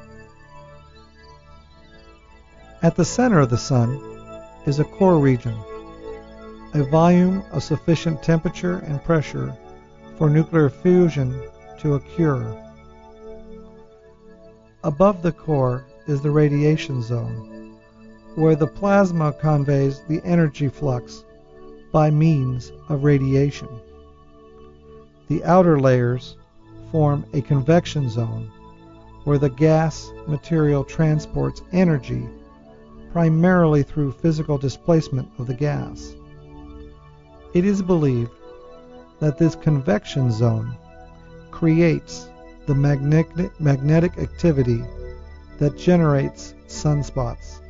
At 2.82 2.94
the 2.94 3.04
center 3.04 3.40
of 3.40 3.50
the 3.50 3.58
Sun 3.58 4.00
is 4.66 4.78
a 4.78 4.84
core 4.84 5.18
region, 5.18 5.58
a 6.74 6.84
volume 6.84 7.42
of 7.50 7.64
sufficient 7.64 8.22
temperature 8.22 8.78
and 8.78 9.02
pressure 9.02 9.56
for 10.18 10.30
nuclear 10.30 10.68
fusion 10.68 11.40
to 11.80 11.94
occur. 11.94 12.60
Above 14.84 15.22
the 15.22 15.32
core 15.32 15.82
is 16.06 16.20
the 16.20 16.30
radiation 16.30 17.00
zone, 17.00 17.74
where 18.34 18.54
the 18.54 18.66
plasma 18.66 19.32
conveys 19.32 20.00
the 20.08 20.22
energy 20.24 20.68
flux 20.68 21.24
by 21.90 22.10
means 22.10 22.70
of 22.90 23.02
radiation. 23.02 23.68
The 25.28 25.42
outer 25.44 25.80
layers 25.80 26.36
form 26.92 27.24
a 27.32 27.40
convection 27.40 28.10
zone 28.10 28.52
where 29.24 29.38
the 29.38 29.48
gas 29.48 30.12
material 30.26 30.84
transports 30.84 31.62
energy 31.72 32.28
primarily 33.10 33.82
through 33.82 34.12
physical 34.12 34.58
displacement 34.58 35.30
of 35.38 35.46
the 35.46 35.54
gas. 35.54 36.14
It 37.54 37.64
is 37.64 37.80
believed 37.80 38.32
that 39.20 39.38
this 39.38 39.54
convection 39.54 40.30
zone 40.30 40.76
creates 41.50 42.28
the 42.66 42.74
magnetic, 42.74 43.60
magnetic 43.60 44.18
activity 44.18 44.82
that 45.58 45.76
generates 45.76 46.54
sunspots. 46.66 47.60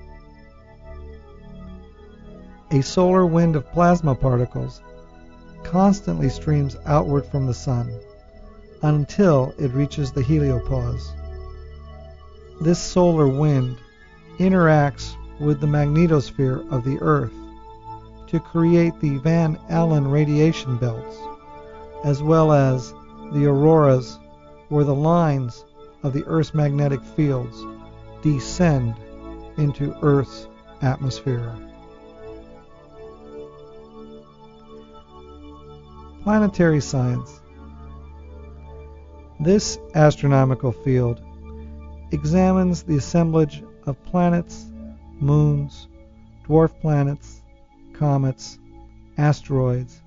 A 2.71 2.83
solar 2.83 3.27
wind 3.27 3.57
of 3.57 3.71
plasma 3.73 4.15
particles 4.15 4.81
constantly 5.63 6.29
streams 6.29 6.77
outward 6.87 7.25
from 7.27 7.47
the 7.47 7.55
sun 7.55 7.93
until 8.83 9.55
it 9.59 9.73
reaches 9.73 10.13
the 10.13 10.23
heliopause. 10.23 11.13
This 12.61 12.79
solar 12.79 13.29
wind 13.29 13.79
interacts 14.39 15.15
with 15.41 15.61
the 15.61 15.67
magnetosphere 15.67 16.71
of 16.71 16.85
the 16.85 16.99
Earth 17.01 17.33
to 18.29 18.41
create 18.41 18.99
the 19.01 19.19
Van 19.19 19.59
Allen 19.69 20.09
radiation 20.09 20.77
belts, 20.77 21.17
as 22.05 22.23
well 22.23 22.53
as 22.53 22.93
the 23.33 23.47
auroras 23.47 24.19
where 24.69 24.85
the 24.85 24.95
lines 24.95 25.65
of 26.03 26.13
the 26.13 26.25
Earth's 26.25 26.55
magnetic 26.55 27.03
fields 27.03 27.65
descend 28.23 28.95
into 29.57 29.97
Earth's 30.03 30.49
atmosphere. 30.83 31.55
Planetary 36.23 36.81
science. 36.81 37.41
This 39.41 39.79
astronomical 39.95 40.73
field 40.73 41.21
examines 42.13 42.83
the 42.83 42.97
assemblage 42.97 43.63
of 43.87 44.03
planets, 44.05 44.67
moons, 45.21 45.89
dwarf 46.47 46.79
planets, 46.81 47.43
comets, 47.93 48.59
asteroids, 49.19 50.01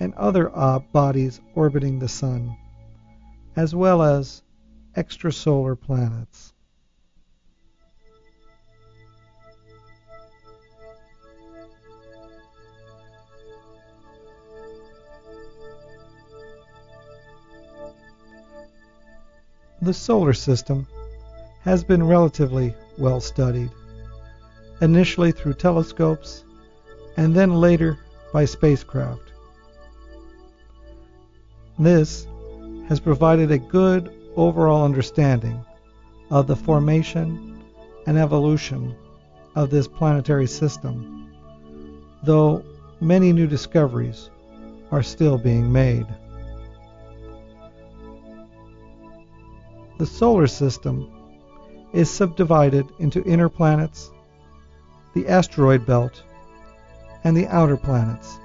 and 0.00 0.14
other 0.14 0.50
uh, 0.56 0.78
bodies 0.78 1.40
orbiting 1.54 1.98
the 1.98 2.08
Sun, 2.08 2.56
as 3.56 3.74
well 3.74 4.02
as 4.02 4.42
extrasolar 4.96 5.80
planets. 5.80 6.52
The 19.82 19.92
solar 19.92 20.32
system 20.32 20.86
has 21.60 21.84
been 21.84 22.02
relatively 22.02 22.74
well 22.96 23.20
studied, 23.20 23.70
initially 24.80 25.30
through 25.30 25.54
telescopes 25.54 26.44
and 27.16 27.34
then 27.34 27.54
later 27.54 27.98
by 28.32 28.46
spacecraft. 28.46 29.32
This 31.78 32.26
has 32.88 33.00
provided 33.00 33.50
a 33.50 33.58
good 33.58 34.12
overall 34.36 34.84
understanding 34.84 35.64
of 36.30 36.46
the 36.46 36.56
formation 36.56 37.62
and 38.06 38.18
evolution 38.18 38.94
of 39.54 39.70
this 39.70 39.88
planetary 39.88 40.46
system, 40.46 41.32
though 42.22 42.64
many 43.00 43.32
new 43.32 43.46
discoveries 43.46 44.30
are 44.90 45.02
still 45.02 45.38
being 45.38 45.72
made. 45.72 46.06
The 49.98 50.06
solar 50.06 50.46
system 50.46 51.10
is 51.92 52.10
subdivided 52.10 52.86
into 52.98 53.22
inner 53.24 53.48
planets, 53.48 54.10
the 55.14 55.28
asteroid 55.28 55.86
belt, 55.86 56.22
and 57.22 57.36
the 57.36 57.46
outer 57.46 57.76
planets. 57.76 58.38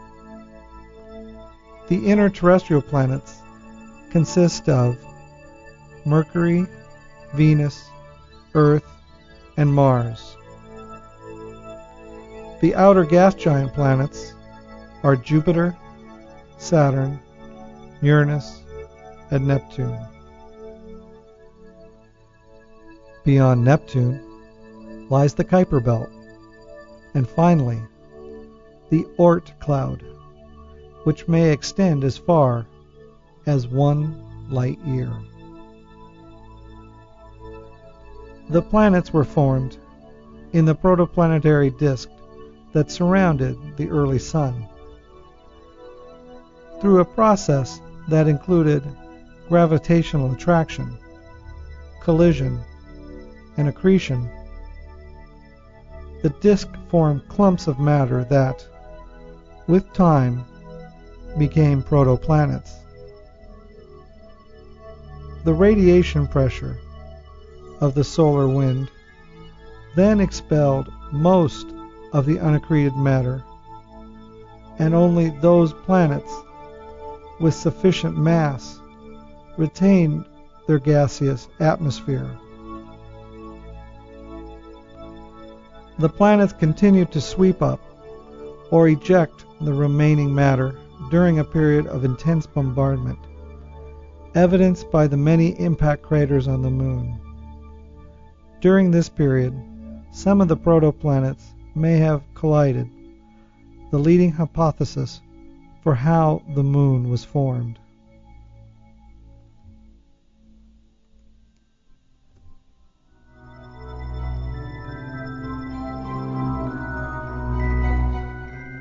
The 1.88 2.06
inner 2.06 2.30
terrestrial 2.30 2.84
planets 2.84 3.39
consist 4.10 4.68
of 4.70 4.98
Mercury, 6.06 6.66
Venus, 7.34 7.90
Earth, 8.54 8.86
and 9.58 9.74
Mars. 9.74 10.36
The 12.62 12.76
outer 12.76 13.06
gas 13.06 13.36
giant 13.36 13.74
planets 13.74 14.34
are 15.04 15.16
Jupiter, 15.16 15.78
Saturn, 16.58 17.20
Uranus, 18.02 18.64
and 19.32 19.48
Neptune. 19.48 19.98
Beyond 23.24 23.64
Neptune 23.64 25.08
lies 25.10 25.34
the 25.34 25.44
Kuiper 25.44 25.84
Belt, 25.84 26.10
and 27.14 27.30
finally, 27.30 27.82
the 28.90 29.04
Oort 29.18 29.58
cloud, 29.60 30.04
which 31.04 31.28
may 31.28 31.52
extend 31.52 32.04
as 32.04 32.18
far 32.18 32.66
as 33.50 33.68
one 33.68 34.16
light 34.48 34.80
year. 34.86 35.12
The 38.50 38.62
planets 38.62 39.12
were 39.12 39.24
formed 39.24 39.80
in 40.54 40.66
the 40.66 40.76
protoplanetary 40.76 41.76
disk 41.80 42.10
that 42.74 42.92
surrounded 42.92 43.58
the 43.76 43.90
early 43.90 44.20
Sun. 44.20 44.68
Through 46.80 47.00
a 47.00 47.06
process 47.06 47.82
that 48.08 48.28
included 48.28 48.84
gravitational 49.48 50.32
attraction, 50.32 50.96
collision, 52.04 52.60
and 53.58 53.68
accretion. 53.68 54.30
The 56.22 56.30
disk 56.42 56.70
formed 56.90 57.28
clumps 57.30 57.66
of 57.66 57.80
matter 57.80 58.24
that, 58.26 58.68
with 59.66 59.92
time, 59.94 60.46
became 61.40 61.82
protoplanets. 61.82 62.79
The 65.44 65.54
radiation 65.54 66.28
pressure 66.28 66.78
of 67.80 67.96
the 67.96 68.04
solar 68.04 68.48
wind 68.48 68.92
then 69.96 70.20
expelled 70.20 70.92
most 71.12 71.68
of 72.14 72.26
the 72.26 72.40
unaccreted 72.40 72.96
matter, 72.96 73.44
and 74.80 74.94
only 74.94 75.30
those 75.30 75.74
planets 75.74 76.32
with 77.40 77.54
sufficient 77.54 78.18
mass 78.18 78.80
retained 79.58 80.26
their 80.68 80.80
gaseous 80.80 81.48
atmosphere. 81.60 82.30
The 86.00 86.10
planets 86.10 86.54
continued 86.54 87.12
to 87.14 87.22
sweep 87.22 87.62
up 87.62 87.80
or 88.72 88.88
eject 88.88 89.46
the 89.62 89.74
remaining 89.74 90.34
matter 90.34 90.78
during 91.12 91.40
a 91.40 91.44
period 91.44 91.88
of 91.88 92.06
intense 92.06 92.46
bombardment, 92.46 93.20
evidenced 94.40 94.90
by 94.90 95.06
the 95.06 95.18
many 95.18 95.50
impact 95.60 96.02
craters 96.02 96.48
on 96.48 96.62
the 96.62 96.70
Moon. 96.70 97.20
During 98.62 98.90
this 98.90 99.10
period, 99.10 99.54
some 100.12 100.40
of 100.40 100.48
the 100.48 100.56
protoplanets 100.56 101.44
may 101.76 101.98
have 101.98 102.24
collided, 102.36 102.90
the 103.92 104.00
leading 104.00 104.32
hypothesis 104.32 105.20
for 105.84 105.94
how 105.94 106.42
the 106.56 106.64
Moon 106.64 107.10
was 107.10 107.26
formed. 107.26 107.80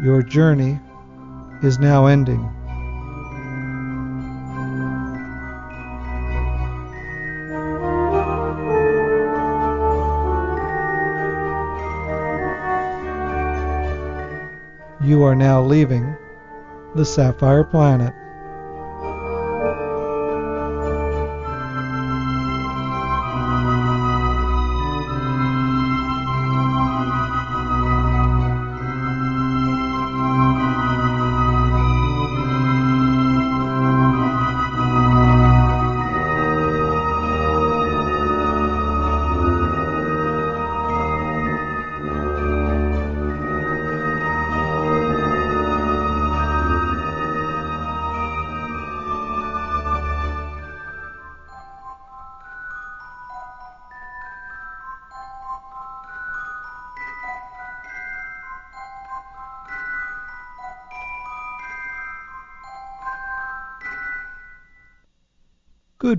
Your 0.01 0.23
journey 0.23 0.79
is 1.65 1.81
now 1.81 2.07
ending. 2.07 2.58
You 15.19 15.25
are 15.25 15.35
now 15.35 15.61
leaving 15.61 16.17
the 16.95 17.05
Sapphire 17.05 17.65
Planet. 17.65 18.15